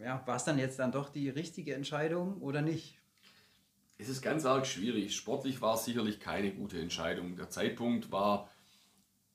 ja, 0.02 0.22
war 0.26 0.36
es 0.36 0.44
dann 0.44 0.58
jetzt 0.58 0.78
dann 0.78 0.92
doch 0.92 1.08
die 1.08 1.28
richtige 1.28 1.74
Entscheidung 1.74 2.40
oder 2.40 2.62
nicht? 2.62 2.98
Es 3.98 4.08
ist 4.08 4.22
ganz 4.22 4.44
arg 4.44 4.66
schwierig. 4.66 5.16
Sportlich 5.16 5.60
war 5.60 5.74
es 5.74 5.84
sicherlich 5.84 6.20
keine 6.20 6.52
gute 6.52 6.80
Entscheidung. 6.80 7.36
Der 7.36 7.50
Zeitpunkt 7.50 8.12
war 8.12 8.48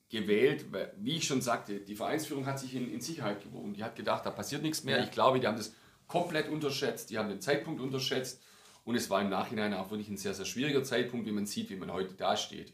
gewählt, 0.08 0.66
wie 0.96 1.16
ich 1.16 1.26
schon 1.26 1.42
sagte, 1.42 1.80
die 1.80 1.96
Vereinsführung 1.96 2.46
hat 2.46 2.58
sich 2.58 2.74
in, 2.74 2.90
in 2.90 3.00
Sicherheit 3.00 3.42
gewogen. 3.42 3.74
Die 3.74 3.84
hat 3.84 3.96
gedacht, 3.96 4.24
da 4.24 4.30
passiert 4.30 4.62
nichts 4.62 4.84
mehr. 4.84 4.98
Ja. 4.98 5.04
Ich 5.04 5.10
glaube, 5.10 5.40
die 5.40 5.46
haben 5.46 5.56
das 5.56 5.74
komplett 6.06 6.48
unterschätzt, 6.48 7.10
die 7.10 7.18
haben 7.18 7.28
den 7.28 7.40
Zeitpunkt 7.40 7.80
unterschätzt 7.80 8.42
und 8.84 8.94
es 8.94 9.08
war 9.10 9.22
im 9.22 9.30
Nachhinein 9.30 9.74
auch 9.74 9.90
wirklich 9.90 10.08
ein 10.08 10.16
sehr, 10.16 10.34
sehr 10.34 10.44
schwieriger 10.44 10.84
Zeitpunkt, 10.84 11.26
wie 11.26 11.32
man 11.32 11.46
sieht, 11.46 11.70
wie 11.70 11.76
man 11.76 11.92
heute 11.92 12.14
dasteht. 12.14 12.72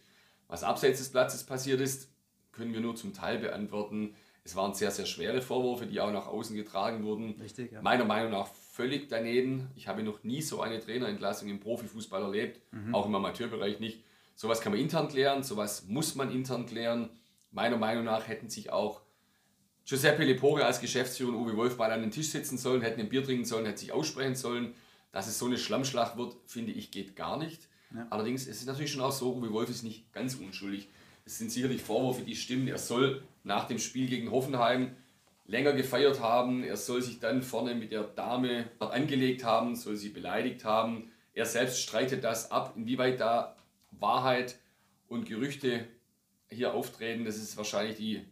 Was 0.49 0.65
abseits 0.65 0.99
des 0.99 1.11
Platzes 1.11 1.45
passiert 1.45 1.81
ist, 1.81 2.09
können 2.53 2.73
wir 2.73 2.81
nur 2.81 2.97
zum 2.97 3.13
Teil 3.15 3.39
beantworten. 3.39 4.15
Es 4.45 4.57
waren 4.57 4.75
sehr, 4.75 4.91
sehr 4.91 5.07
schwere 5.07 5.43
Vorwürfe, 5.43 5.87
die 5.87 6.01
auch 6.01 6.11
nach 6.13 6.27
außen 6.27 6.57
getragen 6.57 7.05
wurden. 7.05 7.37
Richtig, 7.41 7.73
ja. 7.73 7.83
Meiner 7.83 8.05
Meinung 8.05 8.33
nach 8.33 8.49
völlig 8.73 9.09
daneben. 9.09 9.69
Ich 9.77 9.87
habe 9.89 10.03
noch 10.03 10.25
nie 10.25 10.41
so 10.43 10.61
eine 10.63 10.81
Trainerentlassung 10.81 11.49
im 11.49 11.61
Profifußball 11.61 12.23
erlebt, 12.23 12.61
Mhm. 12.73 12.95
auch 12.95 13.07
im 13.07 13.15
Amateurbereich 13.15 13.79
nicht. 13.81 14.03
Sowas 14.35 14.61
kann 14.63 14.73
man 14.73 14.81
intern 14.81 15.09
klären, 15.09 15.43
sowas 15.43 15.85
muss 15.87 16.15
man 16.15 16.31
intern 16.31 16.65
klären. 16.67 17.11
Meiner 17.53 17.77
Meinung 17.77 18.05
nach 18.05 18.27
hätten 18.29 18.49
sich 18.49 18.71
auch 18.73 19.03
Giuseppe 19.85 20.25
Lepore 20.25 20.65
als 20.65 20.81
Geschäftsführer 20.81 21.31
und 21.31 21.37
Uwe 21.37 21.57
Wolf 21.57 21.77
mal 21.77 21.91
an 21.91 22.01
den 22.01 22.11
Tisch 22.11 22.29
sitzen 22.29 22.57
sollen, 22.59 22.81
hätten 22.81 23.01
ein 23.01 23.09
Bier 23.09 23.25
trinken 23.25 23.45
sollen, 23.45 23.67
hätten 23.67 23.79
sich 23.79 23.93
aussprechen 23.93 24.37
sollen. 24.37 24.75
Dass 25.13 25.27
es 25.27 25.39
so 25.39 25.47
eine 25.47 25.59
Schlammschlacht 25.59 26.17
wird, 26.17 26.37
finde 26.47 26.71
ich, 26.73 26.91
geht 26.93 27.17
gar 27.17 27.37
nicht. 27.37 27.69
Ja. 27.93 28.07
Allerdings 28.11 28.43
es 28.47 28.59
ist 28.61 28.67
natürlich 28.67 28.93
schon 28.93 29.01
auch 29.03 29.11
so, 29.13 29.35
Uwe 29.35 29.53
Wolf 29.53 29.69
ist 29.69 29.83
nicht 29.83 30.13
ganz 30.13 30.37
unschuldig. 30.37 30.89
Es 31.25 31.39
sind 31.39 31.51
sicherlich 31.51 31.83
Vorwürfe, 31.83 32.23
die 32.23 32.37
stimmen. 32.37 32.69
Er 32.69 32.79
soll 32.79 33.23
nach 33.45 33.67
dem 33.67 33.79
Spiel 33.79 34.09
gegen 34.09 34.31
Hoffenheim 34.31 34.97
länger 35.47 35.73
gefeiert 35.73 36.21
haben. 36.21 36.63
Er 36.63 36.77
soll 36.77 37.03
sich 37.03 37.21
dann 37.21 37.43
vorne 37.43 37.75
mit 37.75 37.93
der 37.93 38.05
Dame 38.05 38.71
angelegt 38.79 39.45
haben, 39.45 39.77
soll 39.77 39.97
sie 39.97 40.11
beleidigt 40.11 40.65
haben. 40.65 41.11
Er 41.33 41.47
selbst 41.47 41.81
streitet 41.81 42.25
das 42.25 42.51
ab, 42.51 42.75
inwieweit 42.77 43.21
da 43.21 43.57
Wahrheit 43.91 44.59
und 45.09 45.27
Gerüchte 45.27 45.87
hier 46.49 46.75
auftreten. 46.75 47.25
Das 47.25 47.37
ist 47.37 47.57
wahrscheinlich 47.57 47.97
die, 47.97 48.25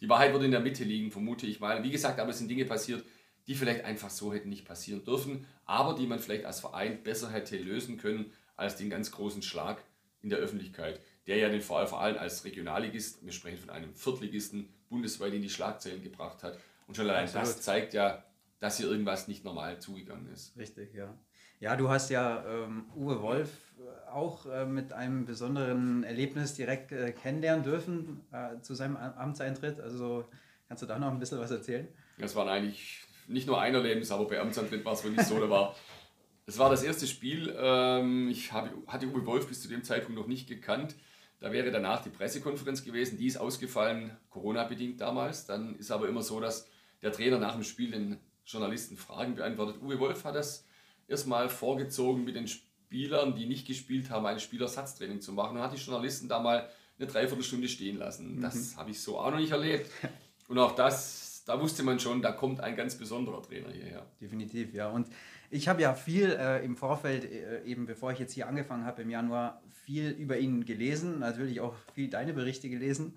die 0.00 0.08
Wahrheit 0.08 0.32
wird 0.32 0.44
in 0.44 0.50
der 0.50 0.60
Mitte 0.60 0.84
liegen, 0.84 1.10
vermute 1.10 1.46
ich 1.46 1.60
mal. 1.60 1.82
Wie 1.82 1.90
gesagt, 1.90 2.20
aber 2.20 2.30
es 2.30 2.38
sind 2.38 2.48
Dinge 2.48 2.64
passiert, 2.64 3.04
die 3.46 3.54
vielleicht 3.54 3.84
einfach 3.84 4.10
so 4.10 4.32
hätten 4.32 4.48
nicht 4.48 4.66
passieren 4.66 5.04
dürfen, 5.04 5.46
aber 5.64 5.94
die 5.94 6.06
man 6.06 6.18
vielleicht 6.18 6.44
als 6.44 6.60
Verein 6.60 7.02
besser 7.02 7.30
hätte 7.30 7.56
lösen 7.56 7.96
können 7.96 8.32
als 8.56 8.76
den 8.76 8.90
ganz 8.90 9.12
großen 9.12 9.42
Schlag 9.42 9.82
in 10.22 10.30
der 10.30 10.38
Öffentlichkeit, 10.38 11.00
der 11.26 11.36
ja 11.38 11.48
den 11.48 11.60
VfL 11.60 11.86
vor 11.86 12.00
allem 12.00 12.18
als 12.18 12.44
Regionalligist, 12.44 13.24
wir 13.24 13.32
sprechen 13.32 13.58
von 13.58 13.70
einem 13.70 13.94
Viertligisten, 13.94 14.68
bundesweit 14.88 15.32
in 15.34 15.42
die 15.42 15.50
Schlagzeilen 15.50 16.02
gebracht 16.02 16.42
hat. 16.42 16.58
Und 16.86 16.96
schon 16.96 17.08
allein 17.08 17.24
Absolut. 17.24 17.46
das 17.48 17.60
zeigt 17.62 17.94
ja, 17.94 18.22
dass 18.60 18.76
hier 18.78 18.86
irgendwas 18.86 19.28
nicht 19.28 19.44
normal 19.44 19.80
zugegangen 19.80 20.28
ist. 20.32 20.56
Richtig, 20.56 20.94
ja. 20.94 21.12
Ja, 21.58 21.74
du 21.74 21.88
hast 21.88 22.10
ja 22.10 22.44
ähm, 22.46 22.84
Uwe 22.94 23.22
Wolf 23.22 23.50
äh, 23.78 24.10
auch 24.10 24.46
äh, 24.46 24.66
mit 24.66 24.92
einem 24.92 25.24
besonderen 25.24 26.04
Erlebnis 26.04 26.54
direkt 26.54 26.92
äh, 26.92 27.12
kennenlernen 27.12 27.64
dürfen 27.64 28.20
äh, 28.30 28.60
zu 28.60 28.74
seinem 28.74 28.96
Am- 28.96 29.14
Amtseintritt. 29.14 29.80
Also 29.80 30.26
kannst 30.68 30.82
du 30.82 30.86
da 30.86 30.98
noch 30.98 31.10
ein 31.10 31.18
bisschen 31.18 31.38
was 31.38 31.50
erzählen? 31.50 31.88
Das 32.18 32.36
waren 32.36 32.48
eigentlich 32.48 33.02
nicht 33.26 33.46
nur 33.46 33.60
ein 33.60 33.74
Erlebnis, 33.74 34.10
aber 34.12 34.26
bei 34.26 34.38
Amtsantritt 34.38 34.84
war 34.84 34.92
es 34.92 35.02
wohl 35.02 35.10
nicht 35.12 35.24
so. 35.24 35.40
Da 35.40 35.48
war, 35.48 35.74
es 36.46 36.58
war 36.58 36.70
das 36.70 36.82
erste 36.82 37.06
Spiel. 37.06 37.54
Ähm, 37.58 38.28
ich 38.28 38.52
habe, 38.52 38.70
hatte 38.86 39.06
Uwe 39.08 39.24
Wolf 39.26 39.48
bis 39.48 39.62
zu 39.62 39.68
dem 39.68 39.82
Zeitpunkt 39.82 40.18
noch 40.20 40.28
nicht 40.28 40.46
gekannt. 40.48 40.94
Da 41.38 41.52
wäre 41.52 41.70
danach 41.70 42.02
die 42.02 42.10
Pressekonferenz 42.10 42.82
gewesen. 42.82 43.18
Die 43.18 43.26
ist 43.26 43.36
ausgefallen, 43.36 44.16
Corona-bedingt 44.30 45.00
damals. 45.00 45.46
Dann 45.46 45.76
ist 45.76 45.90
aber 45.90 46.08
immer 46.08 46.22
so, 46.22 46.40
dass 46.40 46.68
der 47.02 47.12
Trainer 47.12 47.38
nach 47.38 47.54
dem 47.54 47.62
Spiel 47.62 47.90
den 47.90 48.18
Journalisten 48.46 48.96
Fragen 48.96 49.34
beantwortet. 49.34 49.82
Uwe 49.82 49.98
Wolf 49.98 50.24
hat 50.24 50.34
das 50.34 50.64
erstmal 51.08 51.48
vorgezogen 51.48 52.24
mit 52.24 52.36
den 52.36 52.48
Spielern, 52.48 53.34
die 53.34 53.46
nicht 53.46 53.66
gespielt 53.66 54.10
haben, 54.10 54.26
ein 54.26 54.40
Spielersatztraining 54.40 55.20
zu 55.20 55.32
machen 55.32 55.56
und 55.56 55.62
hat 55.62 55.74
die 55.74 55.80
Journalisten 55.80 56.28
da 56.28 56.40
mal 56.40 56.70
eine 56.98 57.08
Dreiviertelstunde 57.08 57.68
stehen 57.68 57.98
lassen. 57.98 58.40
Das 58.40 58.76
habe 58.76 58.90
ich 58.90 59.00
so 59.00 59.18
auch 59.18 59.30
noch 59.30 59.38
nicht 59.38 59.50
erlebt. 59.50 59.90
Und 60.48 60.58
auch 60.60 60.76
das, 60.76 61.42
da 61.44 61.60
wusste 61.60 61.82
man 61.82 61.98
schon, 61.98 62.22
da 62.22 62.30
kommt 62.30 62.60
ein 62.60 62.76
ganz 62.76 62.94
besonderer 62.94 63.42
Trainer 63.42 63.68
hierher. 63.70 64.06
Definitiv, 64.20 64.72
ja. 64.72 64.88
Und 64.88 65.08
ich 65.50 65.66
habe 65.66 65.82
ja 65.82 65.92
viel 65.92 66.30
äh, 66.30 66.64
im 66.64 66.76
Vorfeld, 66.76 67.24
äh, 67.24 67.64
eben 67.64 67.84
bevor 67.84 68.12
ich 68.12 68.20
jetzt 68.20 68.32
hier 68.32 68.46
angefangen 68.46 68.84
habe 68.84 69.02
im 69.02 69.10
Januar, 69.10 69.60
viel 69.86 70.10
über 70.10 70.36
ihn 70.36 70.64
gelesen, 70.64 71.20
natürlich 71.20 71.60
auch 71.60 71.74
viel 71.94 72.10
deine 72.10 72.34
Berichte 72.34 72.68
gelesen 72.68 73.14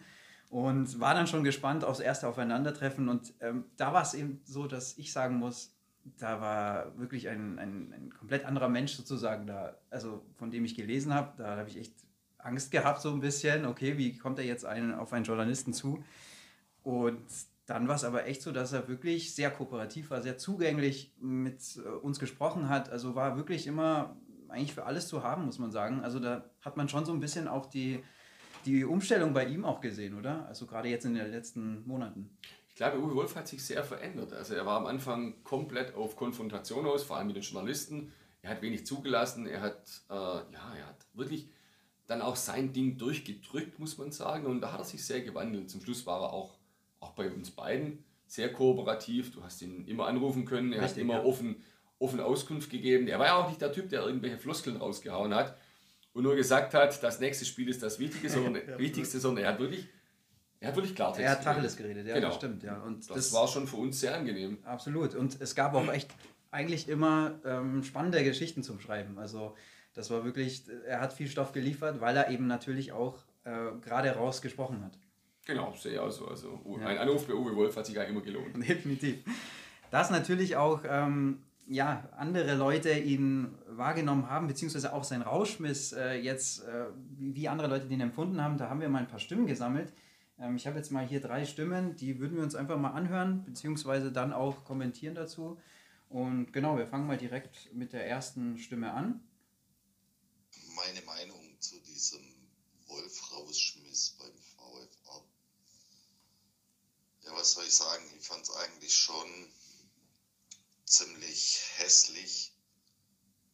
und 0.50 1.00
war 1.00 1.16
dann 1.16 1.28
schon 1.28 1.44
gespannt 1.44 1.84
aufs 1.84 2.00
erste 2.00 2.28
Aufeinandertreffen. 2.28 3.10
Und 3.10 3.34
ähm, 3.42 3.66
da 3.76 3.92
war 3.92 4.04
es 4.04 4.14
eben 4.14 4.40
so, 4.46 4.68
dass 4.68 4.98
ich 4.98 5.12
sagen 5.12 5.38
muss, 5.38 5.74
da 6.18 6.40
war 6.40 6.98
wirklich 6.98 7.28
ein, 7.28 7.60
ein, 7.60 7.94
ein 7.94 8.14
komplett 8.18 8.46
anderer 8.46 8.70
Mensch 8.70 8.94
sozusagen 8.94 9.48
da, 9.48 9.78
also 9.90 10.24
von 10.38 10.52
dem 10.52 10.64
ich 10.64 10.76
gelesen 10.76 11.14
habe. 11.14 11.34
Da 11.38 11.58
habe 11.58 11.70
ich 11.70 11.78
echt 11.78 11.94
Angst 12.38 12.72
gehabt, 12.72 13.02
so 13.02 13.12
ein 13.12 13.20
bisschen. 13.20 13.66
Okay, 13.66 13.98
wie 13.98 14.18
kommt 14.18 14.40
er 14.40 14.46
jetzt 14.46 14.66
einen, 14.66 14.94
auf 14.94 15.12
einen 15.12 15.26
Journalisten 15.26 15.74
zu? 15.74 16.04
Und 16.84 17.22
dann 17.66 17.88
war 17.88 17.96
es 17.96 18.04
aber 18.04 18.26
echt 18.26 18.42
so, 18.42 18.52
dass 18.52 18.74
er 18.74 18.88
wirklich 18.88 19.36
sehr 19.36 19.52
kooperativ 19.52 20.10
war, 20.10 20.22
sehr 20.22 20.38
zugänglich 20.38 21.14
mit 21.20 21.60
äh, 21.78 21.88
uns 21.88 22.20
gesprochen 22.20 22.70
hat. 22.70 22.90
Also 22.90 23.14
war 23.14 23.38
wirklich 23.38 23.68
immer 23.68 24.16
eigentlich 24.52 24.74
für 24.74 24.86
alles 24.86 25.08
zu 25.08 25.24
haben, 25.24 25.46
muss 25.46 25.60
man 25.60 25.72
sagen. 25.72 26.02
Also 26.02 26.20
da 26.20 26.50
hat 26.62 26.78
man 26.78 26.90
schon 26.90 27.06
so 27.06 27.14
ein 27.14 27.20
bisschen 27.20 27.48
auch 27.48 27.66
die, 27.66 28.04
die 28.66 28.84
Umstellung 28.84 29.34
bei 29.34 29.46
ihm 29.46 29.66
auch 29.66 29.82
gesehen, 29.82 30.18
oder? 30.18 30.46
Also 30.48 30.66
gerade 30.66 30.90
jetzt 30.90 31.06
in 31.06 31.16
den 31.16 31.30
letzten 31.32 31.86
Monaten. 31.88 32.38
Ich 32.70 32.76
glaube, 32.76 33.00
Uwe 33.00 33.16
Wolf 33.16 33.36
hat 33.36 33.48
sich 33.48 33.64
sehr 33.64 33.84
verändert. 33.84 34.34
Also 34.34 34.54
er 34.54 34.66
war 34.66 34.78
am 34.78 34.86
Anfang 34.86 35.44
komplett 35.44 35.96
auf 35.96 36.16
Konfrontation 36.16 36.86
aus, 36.86 37.04
vor 37.04 37.18
allem 37.18 37.28
mit 37.28 37.36
den 37.36 37.44
Journalisten. 37.44 38.14
Er 38.42 38.52
hat 38.52 38.62
wenig 38.62 38.86
zugelassen. 38.86 39.48
Er 39.48 39.62
hat, 39.62 40.02
äh, 40.10 40.14
ja, 40.14 40.74
er 40.78 40.88
hat 40.88 41.06
wirklich 41.14 41.50
dann 42.08 42.22
auch 42.22 42.36
sein 42.36 42.74
Ding 42.74 42.98
durchgedrückt, 42.98 43.80
muss 43.80 43.98
man 43.98 44.12
sagen. 44.12 44.46
Und 44.46 44.62
da 44.62 44.72
hat 44.72 44.80
er 44.80 44.86
sich 44.86 45.06
sehr 45.06 45.22
gewandelt. 45.22 45.70
Zum 45.70 45.82
Schluss 45.82 46.06
war 46.06 46.22
er 46.22 46.34
auch, 46.34 46.58
auch 47.00 47.12
bei 47.12 47.30
uns 47.30 47.52
beiden 47.52 48.04
sehr 48.30 48.54
kooperativ. 48.54 49.32
Du 49.32 49.44
hast 49.44 49.62
ihn 49.62 49.86
immer 49.86 50.08
anrufen 50.08 50.46
können. 50.46 50.72
Er 50.72 50.84
Richtig, 50.84 50.98
hat 50.98 51.02
immer 51.02 51.16
ja. 51.16 51.24
offen, 51.24 51.64
offen 52.00 52.20
Auskunft 52.20 52.70
gegeben. 52.70 53.08
Er 53.08 53.20
war 53.20 53.26
ja 53.28 53.36
auch 53.36 53.48
nicht 53.50 53.62
der 53.62 53.72
Typ, 53.72 53.90
der 53.90 54.02
irgendwelche 54.04 54.38
Floskeln 54.38 54.78
rausgehauen 54.78 55.34
hat 55.36 55.58
und 56.14 56.24
nur 56.24 56.36
gesagt 56.36 56.74
hat, 56.74 57.02
das 57.04 57.20
nächste 57.20 57.46
Spiel 57.46 57.70
ist 57.70 57.84
das 57.84 58.00
Wichtige, 58.00 58.30
sondern, 58.30 58.56
Ja, 58.68 58.78
Wichtigste, 58.80 59.20
sondern 59.20 59.44
er 59.46 59.52
hat 59.52 59.60
wirklich, 59.60 59.88
er 60.60 60.70
hat 60.70 60.76
wirklich 60.76 60.96
Klartext 60.96 61.22
Er 61.22 61.32
hat. 61.32 61.44
Tacheles 61.44 61.76
geredet, 61.78 62.08
ja, 62.08 62.16
Genau. 62.16 62.28
das 62.28 62.36
stimmt. 62.38 62.64
Ja. 62.64 62.82
Und 62.82 63.10
Das, 63.10 63.34
war 63.34 63.48
schon 63.48 63.68
für 63.68 63.76
uns 63.78 64.00
sehr 64.00 64.16
angenehm. 64.16 64.58
Absolut. 64.64 65.14
Und 65.16 65.40
es 65.42 65.54
gab 65.56 65.74
auch 65.76 65.92
echt 65.92 66.10
eigentlich 66.52 66.90
immer 66.90 67.40
ähm, 67.46 67.84
spannende 67.84 68.24
Geschichten 68.24 68.64
zum 68.64 68.80
Schreiben. 68.80 69.20
Also 69.20 69.56
das 69.94 70.10
war 70.10 70.24
wirklich, 70.24 70.64
er 70.88 71.02
hat 71.02 71.14
viel 71.14 71.28
Stoff 71.28 71.52
geliefert, 71.52 72.00
weil 72.02 72.16
er 72.18 72.30
eben 72.30 72.48
natürlich 72.48 72.92
auch 72.94 73.18
äh, 73.44 73.52
gerade 73.82 74.12
raus 74.12 74.42
gesprochen 74.42 74.84
hat. 74.84 74.98
Genau, 75.46 75.74
sehe 75.76 75.94
ich 75.94 76.00
auch 76.00 76.12
so. 76.12 76.28
Also 76.28 76.60
Ja. 76.80 76.88
ein 76.88 76.98
Anruf 76.98 77.28
bei 77.28 77.34
Uwe 77.34 77.56
Wolf 77.56 77.76
hat 77.76 77.86
sich 77.86 77.96
ja 77.96 78.04
immer 78.04 78.22
gelohnt. 78.22 78.56
Definitiv. 78.68 79.18
Dass 79.92 80.10
natürlich 80.12 80.56
auch 80.56 80.82
ähm, 80.88 81.44
ja, 81.70 82.10
andere 82.18 82.56
Leute 82.56 82.92
ihn 82.92 83.56
wahrgenommen 83.68 84.28
haben, 84.28 84.48
beziehungsweise 84.48 84.92
auch 84.92 85.04
sein 85.04 85.22
Rauschmiss 85.22 85.94
äh, 85.94 86.14
jetzt, 86.14 86.64
äh, 86.64 86.88
wie, 87.16 87.48
andere 87.48 87.68
Leute 87.68 87.86
den 87.86 88.02
empfunden 88.02 88.42
haben, 88.42 88.58
da 88.58 88.70
haben 88.70 88.82
wir 88.82 88.90
mal 88.90 89.00
ein 89.00 89.08
paar 89.08 89.20
Stimmen 89.20 89.46
gesammelt. 89.46 89.94
Ähm, 90.40 90.56
ich 90.56 90.66
habe 90.66 90.78
jetzt 90.78 90.92
mal 90.92 91.06
hier 91.06 91.22
drei 91.22 91.46
Stimmen, 91.46 91.96
die 91.96 92.20
würden 92.20 92.38
wir 92.38 92.44
uns 92.44 92.56
einfach 92.56 92.78
mal 92.78 92.94
anhören, 92.94 93.44
beziehungsweise 93.46 94.12
dann 94.12 94.34
auch 94.34 94.66
kommentieren 94.66 95.14
dazu. 95.14 95.60
Und 96.10 96.52
genau, 96.54 96.76
wir 96.76 96.88
fangen 96.88 97.06
mal 97.06 97.18
direkt 97.18 97.72
mit 97.76 97.94
der 97.94 98.08
ersten 98.08 98.58
Stimme 98.58 98.92
an. 98.92 99.22
meine 100.74 101.04
Meinung 101.04 101.56
zu 101.60 101.80
diesem 101.82 102.24
Wolf-Rausschmiss 102.88 104.16
beim 104.18 104.34
VfR. 104.34 105.24
Ja, 107.26 107.34
was 107.34 107.52
soll 107.52 107.66
ich 107.66 107.76
sagen? 107.76 108.04
Ich 108.20 108.26
fand 108.26 108.42
es 108.42 108.56
eigentlich 108.56 108.96
schon 108.96 109.28
ziemlich 110.90 111.62
hässlich, 111.78 112.52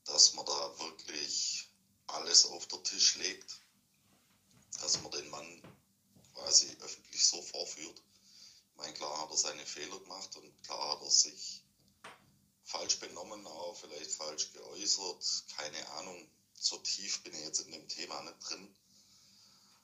dass 0.06 0.34
man 0.34 0.46
da 0.46 0.80
wirklich 0.80 1.70
alles 2.08 2.46
auf 2.46 2.66
den 2.68 2.84
Tisch 2.84 3.16
legt, 3.16 3.62
dass 4.80 5.02
man 5.02 5.12
den 5.12 5.30
Mann 5.30 5.62
quasi 6.34 6.76
öffentlich 6.82 7.26
so 7.26 7.42
vorführt. 7.42 8.02
Ich 8.72 8.78
meine, 8.78 8.94
klar 8.94 9.22
hat 9.22 9.32
er 9.32 9.38
seine 9.38 9.66
Fehler 9.66 10.00
gemacht 10.00 10.36
und 10.38 10.64
klar 10.64 10.92
hat 10.94 11.02
er 11.02 11.12
sich 11.12 11.62
falsch 12.64 13.00
benommen, 13.00 13.46
auch 13.48 13.78
vielleicht 13.78 14.12
falsch 14.12 14.52
geäußert, 14.54 15.46
keine 15.58 15.88
Ahnung 15.92 16.30
so 16.58 16.78
tief 16.78 17.22
bin 17.22 17.34
ich 17.34 17.42
jetzt 17.42 17.60
in 17.60 17.72
dem 17.72 17.88
Thema 17.88 18.22
nicht 18.22 18.50
drin. 18.50 18.76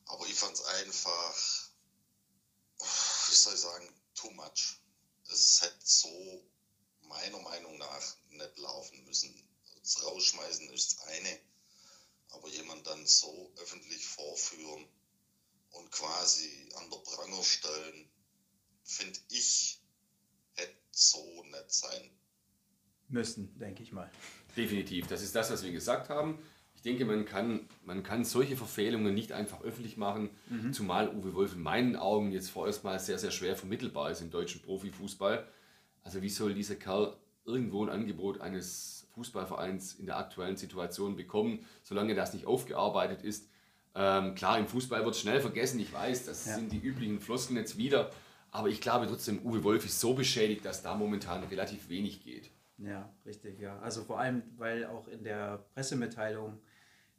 Aber 0.05 0.25
ich 0.25 0.35
fand 0.35 0.55
es 0.55 0.63
einfach, 0.63 1.69
wie 3.29 3.35
soll 3.35 3.53
ich 3.53 3.59
sagen, 3.59 4.01
too 4.15 4.31
much. 4.31 4.79
Es 5.29 5.61
hätte 5.61 5.79
so 5.83 6.43
meiner 7.11 7.39
Meinung 7.39 7.77
nach 7.77 8.15
nicht 8.29 8.57
laufen 8.57 9.03
müssen. 9.05 9.33
Das 9.81 10.03
Rausschmeißen 10.03 10.69
ist 10.69 10.93
das 10.93 11.07
eine, 11.07 11.39
aber 12.29 12.47
jemand 12.49 12.85
dann 12.87 13.05
so 13.05 13.51
öffentlich 13.57 14.05
vorführen 14.05 14.87
und 15.71 15.91
quasi 15.91 16.69
an 16.75 16.89
der 16.89 16.97
Pranger 16.97 17.43
stellen, 17.43 18.09
finde 18.83 19.19
ich, 19.29 19.81
hätte 20.53 20.75
so 20.91 21.43
nicht 21.43 21.71
sein 21.71 22.11
Müssen, 23.11 23.57
denke 23.59 23.83
ich 23.83 23.91
mal. 23.91 24.09
Definitiv. 24.55 25.07
Das 25.07 25.21
ist 25.21 25.35
das, 25.35 25.51
was 25.51 25.63
wir 25.63 25.71
gesagt 25.71 26.09
haben. 26.09 26.39
Ich 26.75 26.81
denke, 26.81 27.05
man 27.05 27.25
kann, 27.25 27.67
man 27.83 28.03
kann 28.03 28.25
solche 28.25 28.57
Verfehlungen 28.57 29.13
nicht 29.13 29.33
einfach 29.33 29.61
öffentlich 29.61 29.97
machen, 29.97 30.31
zumal 30.71 31.13
Uwe 31.15 31.35
Wolf 31.35 31.53
in 31.53 31.61
meinen 31.61 31.95
Augen 31.95 32.31
jetzt 32.31 32.49
vorerst 32.49 32.83
mal 32.83 32.99
sehr, 32.99 33.19
sehr 33.19 33.29
schwer 33.29 33.55
vermittelbar 33.55 34.09
ist 34.09 34.21
im 34.21 34.31
deutschen 34.31 34.61
Profifußball. 34.61 35.47
Also 36.03 36.21
wie 36.21 36.29
soll 36.29 36.53
dieser 36.53 36.75
Kerl 36.75 37.15
irgendwo 37.45 37.83
ein 37.83 37.89
Angebot 37.89 38.41
eines 38.41 39.07
Fußballvereins 39.13 39.95
in 39.95 40.05
der 40.05 40.17
aktuellen 40.17 40.57
Situation 40.57 41.15
bekommen, 41.15 41.65
solange 41.83 42.15
das 42.15 42.33
nicht 42.33 42.45
aufgearbeitet 42.45 43.23
ist? 43.23 43.49
Ähm, 43.93 44.35
klar, 44.35 44.57
im 44.57 44.67
Fußball 44.67 45.03
wird 45.03 45.15
schnell 45.15 45.41
vergessen, 45.41 45.79
ich 45.79 45.91
weiß, 45.91 46.25
das 46.25 46.45
ja. 46.45 46.55
sind 46.55 46.71
die 46.71 46.79
üblichen 46.79 47.19
Floskeln 47.19 47.57
jetzt 47.57 47.77
wieder. 47.77 48.09
Aber 48.51 48.67
ich 48.67 48.81
glaube 48.81 49.07
trotzdem, 49.07 49.45
Uwe 49.45 49.63
Wolf 49.63 49.85
ist 49.85 49.99
so 49.99 50.13
beschädigt, 50.13 50.65
dass 50.65 50.81
da 50.81 50.95
momentan 50.95 51.43
relativ 51.43 51.89
wenig 51.89 52.23
geht. 52.23 52.49
Ja, 52.77 53.09
richtig, 53.25 53.59
ja. 53.59 53.79
Also 53.79 54.03
vor 54.03 54.19
allem, 54.19 54.43
weil 54.57 54.85
auch 54.85 55.07
in 55.07 55.23
der 55.23 55.63
Pressemitteilung 55.73 56.59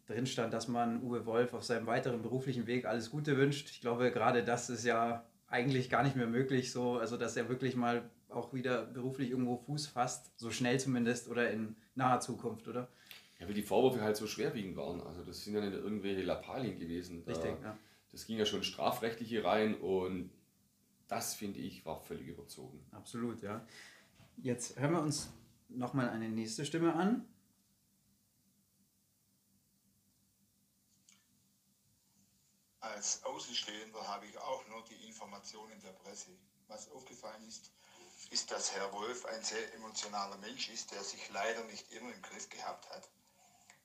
drin 0.07 0.27
stand, 0.27 0.53
dass 0.53 0.69
man 0.69 1.03
Uwe 1.03 1.25
Wolf 1.25 1.55
auf 1.55 1.63
seinem 1.63 1.87
weiteren 1.87 2.23
beruflichen 2.23 2.67
Weg 2.67 2.85
alles 2.85 3.11
Gute 3.11 3.37
wünscht. 3.37 3.71
Ich 3.71 3.81
glaube, 3.81 4.11
gerade 4.11 4.45
das 4.45 4.69
ist 4.69 4.85
ja 4.85 5.25
eigentlich 5.49 5.89
gar 5.89 6.03
nicht 6.03 6.17
mehr 6.17 6.27
möglich, 6.27 6.73
so, 6.73 6.99
also 6.99 7.17
dass 7.17 7.37
er 7.37 7.49
wirklich 7.49 7.77
mal 7.77 8.03
auch 8.35 8.53
wieder 8.53 8.85
beruflich 8.85 9.31
irgendwo 9.31 9.57
Fuß 9.57 9.87
fasst, 9.87 10.33
so 10.39 10.51
schnell 10.51 10.79
zumindest 10.81 11.29
oder 11.29 11.51
in 11.51 11.77
naher 11.95 12.21
Zukunft, 12.21 12.69
oder? 12.69 12.89
Ja, 13.39 13.47
weil 13.47 13.55
die 13.55 13.63
Vorwürfe 13.63 14.03
halt 14.03 14.17
so 14.17 14.27
schwerwiegend 14.27 14.77
waren. 14.77 15.01
Also 15.01 15.25
das 15.25 15.43
sind 15.43 15.55
ja 15.55 15.61
nicht 15.61 15.75
irgendwelche 15.75 16.23
Lappalien 16.23 16.79
gewesen. 16.79 17.25
Da, 17.25 17.33
Richtig, 17.33 17.61
ja. 17.63 17.77
Das 18.13 18.27
ging 18.27 18.39
ja 18.39 18.47
schon 18.47 18.63
strafrechtliche 18.63 19.43
rein 19.43 19.75
und 19.75 20.31
das 21.09 21.35
finde 21.35 21.59
ich 21.61 21.85
war 21.85 22.01
völlig 22.01 22.29
überzogen. 22.29 22.85
Absolut, 22.93 23.43
ja. 23.43 23.67
Jetzt 24.37 24.79
hören 24.79 24.93
wir 24.93 25.03
uns 25.03 25.33
nochmal 25.69 26.09
eine 26.09 26.29
nächste 26.29 26.65
Stimme 26.65 26.95
an. 26.95 27.27
Als 32.81 33.23
Außenstehender 33.25 34.07
habe 34.07 34.27
ich 34.27 34.39
auch 34.39 34.67
nur 34.69 34.85
die 34.85 35.07
Informationen 35.07 35.81
der 35.81 35.93
Presse. 35.93 36.31
Was 36.69 36.91
aufgefallen 36.91 37.43
ist, 37.47 37.71
ist, 38.33 38.51
dass 38.51 38.75
Herr 38.75 38.91
Wolf 38.93 39.27
ein 39.27 39.45
sehr 39.45 39.75
emotionaler 39.75 40.39
Mensch 40.39 40.71
ist, 40.71 40.91
der 40.93 41.03
sich 41.05 41.31
leider 41.31 41.63
nicht 41.65 41.93
immer 41.93 42.13
im 42.13 42.23
Griff 42.23 42.49
gehabt 42.49 42.89
hat. 42.91 43.09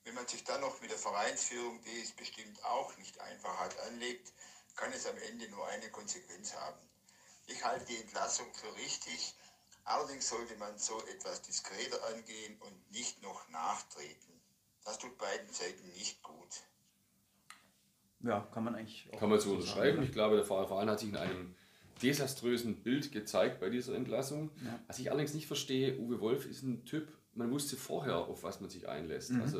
Wenn 0.04 0.14
man 0.14 0.26
sich 0.26 0.42
dann 0.44 0.62
noch 0.62 0.80
mit 0.80 0.90
der 0.90 0.98
Vereinsführung, 0.98 1.82
die 1.82 2.00
es 2.00 2.12
bestimmt 2.12 2.64
auch 2.64 2.96
nicht 2.96 3.20
einfach 3.20 3.58
hat, 3.60 3.78
anlegt, 3.80 4.32
kann 4.74 4.90
es 4.92 5.06
am 5.06 5.18
Ende 5.18 5.50
nur 5.50 5.66
eine 5.68 5.90
Konsequenz 5.90 6.54
haben. 6.54 6.80
Ich 7.46 7.62
halte 7.62 7.84
die 7.86 7.98
Entlassung 7.98 8.46
für 8.54 8.74
richtig, 8.76 9.34
allerdings 9.84 10.28
sollte 10.28 10.56
man 10.56 10.78
so 10.78 10.98
etwas 11.06 11.42
diskreter 11.42 12.02
angehen 12.06 12.58
und 12.60 12.90
nicht 12.90 13.20
noch 13.22 13.46
nachtreten. 13.50 14.40
Das 14.84 14.98
tut 14.98 15.18
beiden 15.18 15.52
Seiten 15.52 15.88
nicht 15.92 16.22
gut. 16.22 16.62
Ja, 18.20 18.48
kann 18.52 18.64
man 18.64 18.74
eigentlich 18.76 19.12
auch. 19.12 19.18
Kann 19.18 19.28
man 19.28 19.40
so 19.40 19.52
unterschreiben. 19.52 20.02
Ich 20.02 20.12
glaube, 20.12 20.36
der 20.36 20.44
Verein 20.44 20.88
hat 20.88 21.00
sich 21.00 21.10
in 21.10 21.16
einem 21.16 21.57
desaströsen 22.02 22.82
Bild 22.82 23.12
gezeigt 23.12 23.60
bei 23.60 23.70
dieser 23.70 23.94
Entlassung. 23.94 24.50
Ja. 24.64 24.78
Was 24.86 24.98
ich 24.98 25.10
allerdings 25.10 25.34
nicht 25.34 25.46
verstehe, 25.46 25.98
Uwe 25.98 26.20
Wolf 26.20 26.46
ist 26.46 26.62
ein 26.62 26.84
Typ, 26.84 27.12
man 27.34 27.50
wusste 27.50 27.76
vorher, 27.76 28.16
auf 28.16 28.42
was 28.42 28.60
man 28.60 28.70
sich 28.70 28.88
einlässt. 28.88 29.32
Mhm. 29.32 29.42
Also 29.42 29.58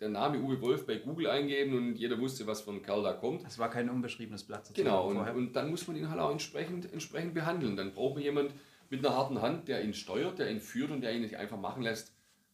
der 0.00 0.08
Name 0.08 0.40
Uwe 0.40 0.60
Wolf 0.60 0.86
bei 0.86 0.96
Google 0.96 1.28
eingeben 1.28 1.76
und 1.76 1.96
jeder 1.96 2.18
wusste, 2.18 2.46
was 2.46 2.60
von 2.60 2.82
Kerl 2.82 3.02
da 3.02 3.12
kommt. 3.12 3.44
Es 3.46 3.58
war 3.58 3.70
kein 3.70 3.90
unbeschriebenes 3.90 4.44
Blatt. 4.44 4.70
Genau, 4.74 5.08
und, 5.08 5.18
und, 5.18 5.56
dann 5.56 5.70
muss 5.70 5.86
man 5.86 5.96
ihn 5.96 6.08
halt 6.08 6.20
auch 6.20 6.30
entsprechend, 6.30 6.92
entsprechend 6.92 7.34
behandeln. 7.34 7.76
Dann 7.76 7.92
braucht 7.92 8.14
man 8.14 8.22
jemanden 8.22 8.54
mit 8.90 9.04
einer 9.04 9.14
harten 9.14 9.42
Hand, 9.42 9.68
der 9.68 9.82
ihn 9.82 9.94
steuert, 9.94 10.38
der 10.38 10.50
ihn 10.50 10.60
führt 10.60 10.90
und 10.90 11.00
der 11.00 11.12
ihn 11.12 11.22
nicht 11.22 11.36
einfach 11.36 11.58
machen 11.58 11.82
lässt, 11.82 12.12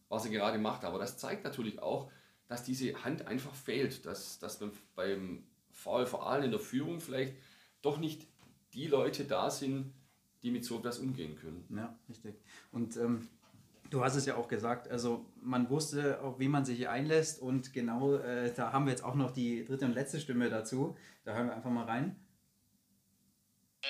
was 0.08 0.24
er 0.24 0.30
gerade 0.30 0.58
macht. 0.58 0.84
Aber 0.84 0.98
das 0.98 1.18
zeigt 1.18 1.44
natürlich 1.44 1.80
auch, 1.80 2.10
dass 2.48 2.64
diese 2.64 3.04
Hand 3.04 3.26
einfach 3.26 3.54
fehlt, 3.54 4.06
dass, 4.06 4.38
dass 4.38 4.60
man 4.60 4.72
beim 4.94 5.44
VfA 5.70 6.38
in 6.38 6.50
der 6.50 6.60
Führung 6.60 7.00
vielleicht 7.00 7.34
doch 7.82 7.98
nicht 7.98 8.26
die 8.74 8.86
Leute 8.86 9.24
da 9.24 9.50
sind, 9.50 9.94
die 10.42 10.50
mit 10.50 10.64
so 10.64 10.78
etwas 10.78 10.98
umgehen 10.98 11.36
können. 11.36 11.66
Ja, 11.74 11.98
richtig. 12.08 12.34
Und 12.70 12.96
ähm, 12.96 13.30
du 13.90 14.04
hast 14.04 14.16
es 14.16 14.26
ja 14.26 14.36
auch 14.36 14.48
gesagt, 14.48 14.88
also 14.88 15.24
man 15.40 15.70
wusste, 15.70 16.20
auf 16.20 16.38
wie 16.38 16.48
man 16.48 16.64
sich 16.64 16.88
einlässt 16.88 17.40
und 17.40 17.72
genau 17.72 18.16
äh, 18.16 18.52
da 18.52 18.72
haben 18.72 18.86
wir 18.86 18.90
jetzt 18.90 19.04
auch 19.04 19.14
noch 19.14 19.30
die 19.30 19.64
dritte 19.64 19.84
und 19.86 19.94
letzte 19.94 20.20
Stimme 20.20 20.50
dazu. 20.50 20.96
Da 21.24 21.32
hören 21.32 21.46
wir 21.46 21.56
einfach 21.56 21.70
mal 21.70 21.84
rein. 21.84 22.20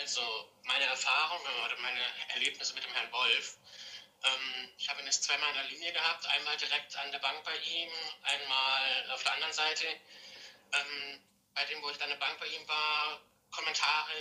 Also 0.00 0.20
meine 0.66 0.84
Erfahrung 0.84 1.40
oder 1.64 1.80
meine 1.82 2.00
Erlebnisse 2.34 2.74
mit 2.74 2.84
dem 2.84 2.92
Herrn 2.92 3.12
Wolf. 3.12 3.58
Ähm, 4.24 4.68
ich 4.78 4.88
habe 4.88 5.00
ihn 5.00 5.06
jetzt 5.06 5.24
zweimal 5.24 5.48
in 5.50 5.54
der 5.56 5.70
Linie 5.70 5.92
gehabt, 5.92 6.26
einmal 6.36 6.56
direkt 6.56 6.96
an 6.98 7.10
der 7.12 7.18
Bank 7.18 7.42
bei 7.44 7.56
ihm, 7.56 7.90
einmal 8.22 9.12
auf 9.12 9.22
der 9.22 9.34
anderen 9.34 9.52
Seite. 9.52 9.86
Ähm, 10.72 11.20
bei 11.54 11.64
dem, 11.66 11.82
wo 11.82 11.90
ich 11.90 12.02
an 12.02 12.10
der 12.10 12.16
Bank 12.16 12.38
bei 12.40 12.46
ihm 12.46 12.66
war, 12.66 13.20
Kommentare 13.54 14.12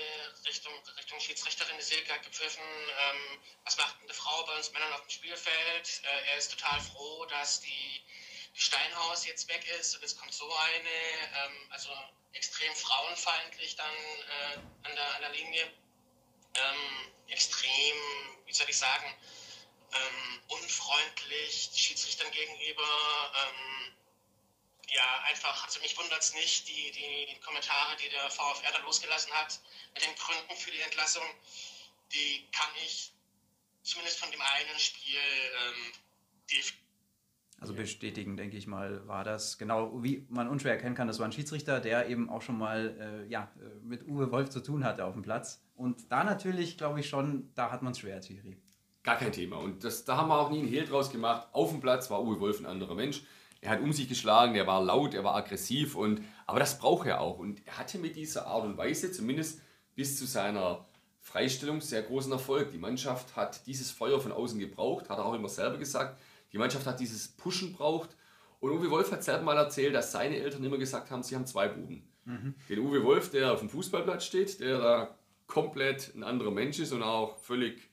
Richtung, 0.45 0.73
Richtung 0.97 1.19
Schiedsrichterin 1.19 1.81
Silke 1.81 2.13
hat 2.13 2.23
gepfiffen, 2.23 2.63
ähm, 2.63 3.39
was 3.63 3.77
macht 3.77 3.95
eine 4.01 4.13
Frau 4.13 4.45
bei 4.45 4.55
uns 4.55 4.71
Männern 4.71 4.93
auf 4.93 5.01
dem 5.01 5.09
Spielfeld? 5.09 6.01
Äh, 6.03 6.31
er 6.31 6.37
ist 6.37 6.51
total 6.51 6.79
froh, 6.81 7.25
dass 7.25 7.59
die, 7.61 8.03
die, 8.55 8.61
Steinhaus 8.61 9.25
jetzt 9.25 9.47
weg 9.47 9.65
ist 9.79 9.95
und 9.95 10.03
es 10.03 10.15
kommt 10.15 10.33
so 10.33 10.45
eine, 10.55 10.89
ähm, 10.89 11.67
also 11.71 11.89
extrem 12.33 12.73
frauenfeindlich 12.75 13.75
dann 13.75 13.95
äh, 13.95 14.87
an, 14.87 14.95
der, 14.95 15.15
an 15.15 15.21
der 15.21 15.31
Linie. 15.31 15.63
Ähm, 16.55 17.11
extrem, 17.27 17.97
wie 18.45 18.53
soll 18.53 18.69
ich 18.69 18.77
sagen, 18.77 19.15
ähm, 19.93 20.41
unfreundlich 20.47 21.71
Schiedsrichtern 21.73 22.29
gegenüber. 22.31 22.83
Ja, 24.89 25.23
einfach, 25.29 25.65
also 25.65 25.79
mich 25.79 25.97
wundert 25.97 26.21
es 26.21 26.33
nicht, 26.33 26.67
die, 26.67 26.91
die 26.91 27.39
Kommentare, 27.39 27.95
die 27.97 28.09
der 28.09 28.29
VfR 28.29 28.71
da 28.71 28.79
losgelassen 28.79 29.31
hat, 29.33 29.59
mit 29.93 30.03
den 30.03 30.13
Gründen 30.15 30.55
für 30.55 30.71
die 30.71 30.81
Entlassung, 30.81 31.23
die 32.11 32.47
kann 32.51 32.69
ich 32.83 33.13
zumindest 33.81 34.19
von 34.19 34.29
dem 34.31 34.41
einen 34.41 34.79
Spiel 34.79 35.17
ähm, 35.17 35.93
also 37.63 37.73
bestätigen, 37.75 38.35
denke 38.35 38.57
ich 38.57 38.67
mal, 38.67 39.07
war 39.07 39.23
das 39.23 39.57
genau, 39.57 40.03
wie 40.03 40.25
man 40.29 40.49
unschwer 40.49 40.73
erkennen 40.73 40.95
kann, 40.95 41.07
das 41.07 41.19
war 41.19 41.25
ein 41.25 41.31
Schiedsrichter, 41.31 41.79
der 41.79 42.09
eben 42.09 42.29
auch 42.29 42.41
schon 42.41 42.57
mal 42.57 43.23
äh, 43.25 43.31
ja, 43.31 43.49
äh, 43.57 43.85
mit 43.85 44.05
Uwe 44.05 44.31
Wolf 44.31 44.49
zu 44.49 44.59
tun 44.59 44.83
hatte 44.83 45.05
auf 45.05 45.13
dem 45.13 45.21
Platz. 45.21 45.63
Und 45.75 46.11
da 46.11 46.25
natürlich, 46.25 46.77
glaube 46.77 46.99
ich 46.99 47.07
schon, 47.07 47.53
da 47.55 47.71
hat 47.71 47.81
man 47.81 47.93
es 47.93 47.99
schwer, 47.99 48.19
Thierry. 48.19 48.57
Gar 49.03 49.15
kein 49.15 49.31
Thema. 49.31 49.57
Und 49.57 49.85
das, 49.85 50.03
da 50.03 50.17
haben 50.17 50.27
wir 50.27 50.39
auch 50.39 50.49
nie 50.49 50.59
einen 50.59 50.67
Hehl 50.67 50.85
draus 50.85 51.09
gemacht. 51.09 51.47
Auf 51.53 51.71
dem 51.71 51.79
Platz 51.79 52.09
war 52.09 52.21
Uwe 52.21 52.41
Wolf 52.41 52.59
ein 52.59 52.65
anderer 52.65 52.95
Mensch 52.95 53.21
er 53.63 53.71
hat 53.71 53.81
um 53.81 53.93
sich 53.93 54.09
geschlagen, 54.09 54.55
er 54.55 54.67
war 54.67 54.83
laut, 54.83 55.13
er 55.13 55.23
war 55.23 55.35
aggressiv 55.35 55.95
und 55.95 56.21
aber 56.45 56.59
das 56.59 56.77
braucht 56.77 57.07
er 57.07 57.21
auch 57.21 57.39
und 57.39 57.65
er 57.65 57.77
hatte 57.77 57.97
mit 57.97 58.15
dieser 58.15 58.45
Art 58.47 58.65
und 58.65 58.77
Weise 58.77 59.11
zumindest 59.11 59.61
bis 59.95 60.17
zu 60.17 60.25
seiner 60.25 60.85
Freistellung 61.21 61.79
sehr 61.79 62.01
großen 62.01 62.31
Erfolg. 62.31 62.71
Die 62.71 62.77
Mannschaft 62.77 63.37
hat 63.37 63.65
dieses 63.65 63.89
Feuer 63.91 64.19
von 64.19 64.33
außen 64.33 64.59
gebraucht, 64.59 65.09
hat 65.09 65.17
er 65.17 65.25
auch 65.25 65.33
immer 65.33 65.47
selber 65.47 65.77
gesagt. 65.77 66.19
Die 66.51 66.57
Mannschaft 66.57 66.85
hat 66.85 66.99
dieses 66.99 67.29
Pushen 67.29 67.71
braucht 67.71 68.09
und 68.59 68.71
Uwe 68.71 68.91
Wolf 68.91 69.11
hat 69.11 69.23
selber 69.23 69.43
mal 69.43 69.57
erzählt, 69.57 69.95
dass 69.95 70.11
seine 70.11 70.37
Eltern 70.37 70.63
immer 70.63 70.77
gesagt 70.77 71.09
haben, 71.09 71.23
sie 71.23 71.35
haben 71.35 71.45
zwei 71.45 71.69
Buben. 71.69 72.03
Mhm. 72.25 72.55
Den 72.67 72.79
Uwe 72.79 73.03
Wolf, 73.03 73.31
der 73.31 73.53
auf 73.53 73.59
dem 73.59 73.69
Fußballplatz 73.69 74.25
steht, 74.25 74.59
der 74.59 74.77
da 74.79 75.17
komplett 75.47 76.13
ein 76.15 76.23
anderer 76.23 76.51
Mensch 76.51 76.79
ist 76.79 76.91
und 76.91 77.03
auch 77.03 77.37
völlig 77.37 77.89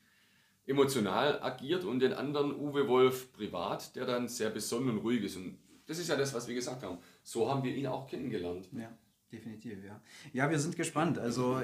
emotional 0.71 1.43
agiert 1.43 1.85
und 1.85 2.01
den 2.01 2.13
anderen 2.13 2.55
Uwe 2.55 2.89
Wolf 2.89 3.33
privat, 3.33 3.95
der 3.97 4.07
dann 4.07 4.29
sehr 4.29 4.51
besonnen 4.51 4.91
und 4.91 4.99
ruhig 4.99 5.25
ist. 5.25 5.37
Und 5.37 5.59
das 5.87 5.99
ist 5.99 6.09
ja 6.09 6.17
das, 6.17 6.33
was 6.33 6.47
wir 6.47 6.55
gesagt 6.55 6.83
haben. 6.83 6.99
So 7.23 7.51
haben 7.51 7.63
wir 7.65 7.75
ihn 7.75 7.87
auch 7.89 8.07
kennengelernt. 8.07 8.69
Ja, 8.73 8.97
definitiv, 9.33 9.85
ja. 9.85 10.01
Ja, 10.33 10.49
wir 10.49 10.59
sind 10.59 10.77
gespannt. 10.77 11.19
Also 11.19 11.61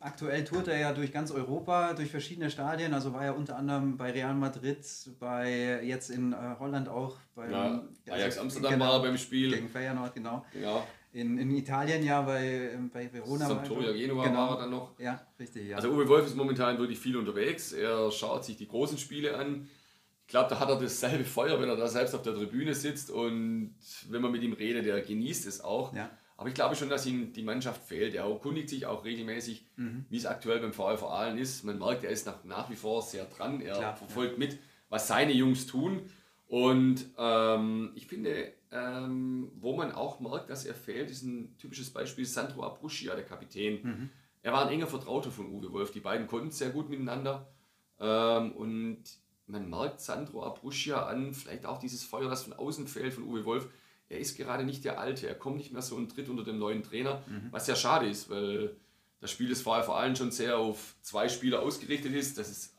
aktuell 0.00 0.44
tourt 0.44 0.68
er 0.68 0.78
ja 0.78 0.92
durch 0.92 1.12
ganz 1.12 1.30
Europa, 1.30 1.94
durch 1.94 2.10
verschiedene 2.10 2.50
Stadien. 2.50 2.92
Also 2.92 3.12
war 3.12 3.24
er 3.24 3.36
unter 3.36 3.56
anderem 3.56 3.96
bei 3.96 4.10
Real 4.10 4.34
Madrid, 4.34 4.84
bei 5.20 5.82
jetzt 5.84 6.10
in 6.10 6.32
äh, 6.32 6.36
Holland 6.58 6.88
auch. 6.88 7.16
Bei, 7.34 7.50
ja, 7.50 7.88
Ajax 8.08 8.24
also, 8.24 8.40
Amsterdam 8.40 8.72
genau, 8.72 8.84
war 8.86 8.94
er 8.94 9.02
beim 9.02 9.18
Spiel. 9.18 9.52
Gegen 9.52 9.68
Feyenoord, 9.68 10.14
genau. 10.14 10.44
Ja 10.60 10.84
in, 11.12 11.38
in 11.38 11.50
Italien 11.56 12.04
ja 12.04 12.22
bei, 12.22 12.70
ähm, 12.74 12.90
bei 12.90 13.12
Verona. 13.12 13.46
Sampdoria 13.46 13.92
Genua 13.92 14.24
genau. 14.24 14.38
war 14.38 14.50
er 14.56 14.60
dann 14.62 14.70
noch. 14.70 14.98
Ja, 14.98 15.20
richtig. 15.38 15.68
Ja. 15.68 15.76
Also 15.76 15.90
Uwe 15.90 16.08
Wolf 16.08 16.26
ist 16.26 16.36
momentan 16.36 16.78
wirklich 16.78 16.98
viel 16.98 17.16
unterwegs. 17.16 17.72
Er 17.72 18.10
schaut 18.12 18.44
sich 18.44 18.56
die 18.56 18.68
großen 18.68 18.98
Spiele 18.98 19.36
an. 19.36 19.68
Ich 20.26 20.30
glaube, 20.30 20.48
da 20.48 20.60
hat 20.60 20.68
er 20.68 20.78
dasselbe 20.78 21.24
Feuer, 21.24 21.60
wenn 21.60 21.68
er 21.68 21.76
da 21.76 21.88
selbst 21.88 22.14
auf 22.14 22.22
der 22.22 22.34
Tribüne 22.34 22.74
sitzt 22.74 23.10
und 23.10 23.74
wenn 24.08 24.22
man 24.22 24.30
mit 24.30 24.42
ihm 24.42 24.52
redet, 24.52 24.86
er 24.86 25.00
genießt 25.00 25.46
es 25.46 25.60
auch. 25.60 25.92
Ja. 25.92 26.10
Aber 26.36 26.48
ich 26.48 26.54
glaube 26.54 26.76
schon, 26.76 26.88
dass 26.88 27.04
ihm 27.04 27.32
die 27.32 27.42
Mannschaft 27.42 27.82
fehlt. 27.82 28.14
Er 28.14 28.24
erkundigt 28.24 28.70
sich 28.70 28.86
auch 28.86 29.04
regelmäßig, 29.04 29.66
mhm. 29.76 30.06
wie 30.08 30.16
es 30.16 30.24
aktuell 30.24 30.60
beim 30.60 30.72
VfV 30.72 31.02
Aalen 31.02 31.36
ist. 31.36 31.64
Man 31.64 31.78
merkt, 31.78 32.04
er 32.04 32.10
ist 32.10 32.26
nach, 32.26 32.44
nach 32.44 32.70
wie 32.70 32.76
vor 32.76 33.02
sehr 33.02 33.26
dran. 33.26 33.60
Er 33.60 33.74
Klar, 33.74 33.96
verfolgt 33.96 34.32
ja. 34.34 34.38
mit, 34.38 34.58
was 34.88 35.08
seine 35.08 35.32
Jungs 35.32 35.66
tun. 35.66 36.00
Und 36.46 37.06
ähm, 37.18 37.92
ich 37.94 38.06
finde, 38.06 38.52
ähm, 38.72 39.50
wo 39.56 39.76
man 39.76 39.92
auch 39.92 40.20
merkt, 40.20 40.48
dass 40.48 40.64
er 40.64 40.74
fehlt, 40.74 41.10
ist 41.10 41.22
ein 41.22 41.56
typisches 41.58 41.90
Beispiel 41.90 42.24
Sandro 42.24 42.62
Abruschia, 42.62 43.14
der 43.14 43.24
Kapitän. 43.24 43.80
Mhm. 43.82 44.10
Er 44.42 44.52
war 44.52 44.66
ein 44.66 44.72
enger 44.72 44.86
Vertrauter 44.86 45.30
von 45.30 45.52
Uwe 45.52 45.72
Wolf. 45.72 45.90
Die 45.90 46.00
beiden 46.00 46.26
konnten 46.26 46.50
sehr 46.50 46.70
gut 46.70 46.88
miteinander. 46.88 47.52
Ähm, 47.98 48.52
und 48.52 49.02
man 49.46 49.68
merkt 49.68 50.00
Sandro 50.00 50.44
Abruschia 50.44 51.06
an, 51.06 51.34
vielleicht 51.34 51.66
auch 51.66 51.78
dieses 51.78 52.04
Feuer, 52.04 52.30
das 52.30 52.44
von 52.44 52.52
außen 52.52 52.86
fällt 52.86 53.12
von 53.12 53.24
Uwe 53.24 53.44
Wolf. 53.44 53.68
Er 54.08 54.18
ist 54.18 54.36
gerade 54.36 54.64
nicht 54.64 54.84
der 54.84 55.00
Alte. 55.00 55.26
Er 55.26 55.34
kommt 55.34 55.56
nicht 55.56 55.72
mehr 55.72 55.82
so 55.82 55.96
und 55.96 56.14
tritt 56.14 56.28
unter 56.28 56.44
dem 56.44 56.58
neuen 56.58 56.82
Trainer, 56.82 57.22
mhm. 57.26 57.48
was 57.50 57.66
sehr 57.66 57.76
schade 57.76 58.08
ist, 58.08 58.30
weil 58.30 58.76
das 59.20 59.30
Spiel 59.30 59.48
des 59.48 59.62
vor 59.62 59.96
allem 59.96 60.16
schon 60.16 60.30
sehr 60.30 60.58
auf 60.58 60.94
zwei 61.02 61.28
Spieler 61.28 61.60
ausgerichtet 61.62 62.14
ist. 62.14 62.38
Das 62.38 62.48
ist 62.48 62.76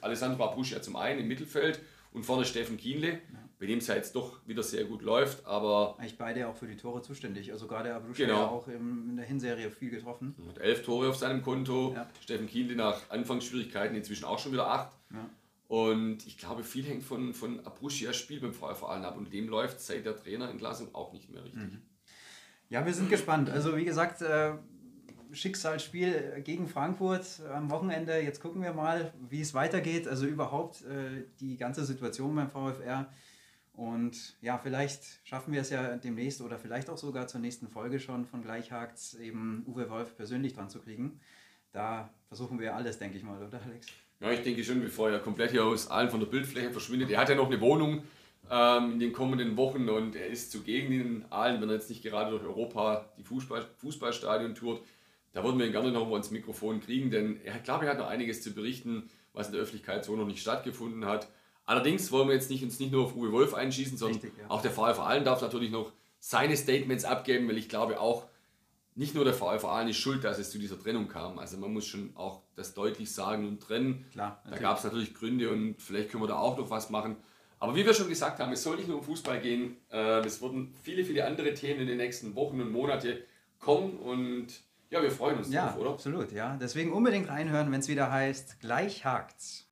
Alessandro 0.00 0.44
Abruschia 0.44 0.82
zum 0.82 0.96
einen 0.96 1.20
im 1.20 1.28
Mittelfeld 1.28 1.80
und 2.12 2.24
vorne 2.24 2.44
Steffen 2.44 2.76
Kienle. 2.78 3.12
Ja 3.12 3.43
bei 3.58 3.66
dem 3.66 3.78
es 3.78 3.86
ja 3.86 3.94
jetzt 3.94 4.14
doch 4.14 4.40
wieder 4.46 4.62
sehr 4.62 4.84
gut 4.84 5.02
läuft, 5.02 5.46
aber... 5.46 5.96
Eigentlich 5.98 6.18
beide 6.18 6.48
auch 6.48 6.56
für 6.56 6.66
die 6.66 6.76
Tore 6.76 7.02
zuständig. 7.02 7.52
Also 7.52 7.66
gerade 7.66 7.94
Abrusha 7.94 8.24
Genau. 8.24 8.40
ja 8.40 8.46
auch 8.48 8.68
in 8.68 9.16
der 9.16 9.24
Hinserie 9.24 9.70
viel 9.70 9.90
getroffen. 9.90 10.34
Hat 10.48 10.58
elf 10.58 10.82
Tore 10.84 11.08
auf 11.08 11.16
seinem 11.16 11.42
Konto. 11.42 11.92
Ja. 11.94 12.08
Steffen 12.20 12.46
Kienle 12.46 12.76
nach 12.76 13.10
Anfangsschwierigkeiten 13.10 13.96
inzwischen 13.96 14.24
auch 14.24 14.38
schon 14.38 14.52
wieder 14.52 14.66
acht. 14.66 14.96
Ja. 15.12 15.30
Und 15.68 16.26
ich 16.26 16.36
glaube, 16.36 16.62
viel 16.62 16.84
hängt 16.84 17.02
von, 17.02 17.32
von 17.32 17.64
Abruschias 17.64 18.16
Spiel 18.16 18.40
beim 18.40 18.52
Aalen 18.62 19.04
ab. 19.04 19.16
Und 19.16 19.32
dem 19.32 19.48
läuft 19.48 19.80
seit 19.80 20.04
der 20.04 20.16
Trainerentlassung 20.16 20.94
auch 20.94 21.12
nicht 21.12 21.30
mehr 21.30 21.44
richtig. 21.44 21.78
Ja, 22.68 22.84
wir 22.84 22.92
sind 22.94 23.10
gespannt. 23.10 23.50
Also 23.50 23.76
wie 23.76 23.84
gesagt, 23.84 24.20
äh, 24.22 24.54
Schicksalsspiel 25.32 26.42
gegen 26.44 26.68
Frankfurt 26.68 27.40
am 27.52 27.70
Wochenende. 27.70 28.18
Jetzt 28.20 28.40
gucken 28.40 28.62
wir 28.62 28.72
mal, 28.72 29.12
wie 29.28 29.40
es 29.40 29.54
weitergeht. 29.54 30.06
Also 30.06 30.26
überhaupt 30.26 30.82
äh, 30.82 31.24
die 31.40 31.56
ganze 31.56 31.84
Situation 31.84 32.34
beim 32.34 32.50
VfR. 32.50 33.10
Und 33.74 34.36
ja, 34.40 34.56
vielleicht 34.56 35.02
schaffen 35.24 35.52
wir 35.52 35.60
es 35.60 35.70
ja 35.70 35.96
demnächst 35.96 36.40
oder 36.40 36.58
vielleicht 36.58 36.88
auch 36.88 36.96
sogar 36.96 37.26
zur 37.26 37.40
nächsten 37.40 37.68
Folge 37.68 37.98
schon 37.98 38.24
von 38.24 38.42
Gleichhakt 38.42 39.14
eben 39.20 39.64
Uwe 39.66 39.90
Wolf 39.90 40.16
persönlich 40.16 40.54
dran 40.54 40.70
zu 40.70 40.78
kriegen. 40.78 41.20
Da 41.72 42.08
versuchen 42.28 42.60
wir 42.60 42.76
alles, 42.76 42.98
denke 42.98 43.18
ich 43.18 43.24
mal, 43.24 43.42
oder 43.42 43.60
Alex? 43.64 43.88
Ja, 44.20 44.30
ich 44.30 44.42
denke 44.42 44.62
schon, 44.62 44.80
bevor 44.80 45.10
er 45.10 45.18
komplett 45.18 45.50
hier 45.50 45.64
aus 45.64 45.90
Aalen 45.90 46.08
von 46.08 46.20
der 46.20 46.28
Bildfläche 46.28 46.70
verschwindet. 46.70 47.10
Er 47.10 47.20
hat 47.20 47.28
ja 47.28 47.34
noch 47.34 47.50
eine 47.50 47.60
Wohnung 47.60 48.04
ähm, 48.48 48.92
in 48.92 49.00
den 49.00 49.12
kommenden 49.12 49.56
Wochen 49.56 49.88
und 49.88 50.14
er 50.14 50.28
ist 50.28 50.52
zugegen 50.52 50.92
in 50.92 51.24
Aalen, 51.30 51.60
wenn 51.60 51.68
er 51.68 51.74
jetzt 51.74 51.90
nicht 51.90 52.02
gerade 52.02 52.30
durch 52.30 52.44
Europa 52.44 53.12
die 53.18 53.24
Fußball, 53.24 53.66
Fußballstadion 53.78 54.54
tourt. 54.54 54.82
Da 55.32 55.42
würden 55.42 55.58
wir 55.58 55.66
ihn 55.66 55.72
gerne 55.72 55.90
noch 55.90 56.08
mal 56.08 56.18
ins 56.18 56.30
Mikrofon 56.30 56.80
kriegen, 56.80 57.10
denn 57.10 57.40
er, 57.44 57.58
glaube, 57.58 57.86
er 57.86 57.90
hat 57.90 57.98
noch 57.98 58.06
einiges 58.06 58.40
zu 58.40 58.54
berichten, 58.54 59.10
was 59.32 59.48
in 59.48 59.54
der 59.54 59.62
Öffentlichkeit 59.62 60.04
so 60.04 60.14
noch 60.14 60.26
nicht 60.26 60.40
stattgefunden 60.40 61.04
hat. 61.06 61.28
Allerdings 61.66 62.12
wollen 62.12 62.28
wir 62.28 62.34
jetzt 62.34 62.50
nicht, 62.50 62.62
uns 62.62 62.78
nicht 62.78 62.92
nur 62.92 63.04
auf 63.04 63.16
Uwe 63.16 63.32
Wolf 63.32 63.54
einschießen, 63.54 63.96
sondern 63.96 64.20
Richtig, 64.20 64.38
ja. 64.38 64.50
auch 64.50 64.60
der 64.62 64.70
VfL 64.70 65.00
Aalen 65.00 65.24
darf 65.24 65.40
natürlich 65.40 65.70
noch 65.70 65.92
seine 66.20 66.56
Statements 66.56 67.04
abgeben, 67.04 67.48
weil 67.48 67.56
ich 67.58 67.68
glaube 67.68 68.00
auch, 68.00 68.26
nicht 68.96 69.14
nur 69.14 69.24
der 69.24 69.34
VfL 69.34 69.66
Aalen 69.66 69.88
ist 69.88 69.96
schuld, 69.96 70.22
dass 70.22 70.38
es 70.38 70.50
zu 70.50 70.58
dieser 70.58 70.78
Trennung 70.78 71.08
kam. 71.08 71.38
Also 71.38 71.56
man 71.56 71.72
muss 71.72 71.86
schon 71.86 72.10
auch 72.14 72.42
das 72.54 72.74
deutlich 72.74 73.10
sagen 73.12 73.48
und 73.48 73.60
trennen. 73.60 74.04
Klar, 74.12 74.40
Da 74.48 74.56
gab 74.58 74.78
es 74.78 74.84
natürlich 74.84 75.14
Gründe 75.14 75.50
und 75.50 75.76
vielleicht 75.82 76.10
können 76.10 76.22
wir 76.22 76.28
da 76.28 76.38
auch 76.38 76.56
noch 76.56 76.70
was 76.70 76.90
machen. 76.90 77.16
Aber 77.58 77.74
wie 77.74 77.84
wir 77.84 77.94
schon 77.94 78.08
gesagt 78.08 78.38
haben, 78.40 78.52
es 78.52 78.62
soll 78.62 78.76
nicht 78.76 78.88
nur 78.88 78.98
um 78.98 79.02
Fußball 79.04 79.40
gehen. 79.40 79.78
Äh, 79.90 80.20
es 80.24 80.40
werden 80.42 80.74
viele, 80.82 81.04
viele 81.04 81.24
andere 81.26 81.54
Themen 81.54 81.80
in 81.80 81.86
den 81.88 81.96
nächsten 81.96 82.34
Wochen 82.36 82.60
und 82.60 82.70
Monate 82.70 83.24
kommen 83.58 83.96
und 83.98 84.46
ja, 84.90 85.02
wir 85.02 85.10
freuen 85.10 85.38
uns 85.38 85.50
Ja, 85.52 85.68
drauf, 85.70 85.80
oder? 85.80 85.90
absolut, 85.90 86.30
ja. 86.30 86.56
Deswegen 86.60 86.92
unbedingt 86.92 87.28
reinhören, 87.28 87.72
wenn 87.72 87.80
es 87.80 87.88
wieder 87.88 88.12
heißt, 88.12 88.60
gleich 88.60 89.04
hakt's. 89.04 89.66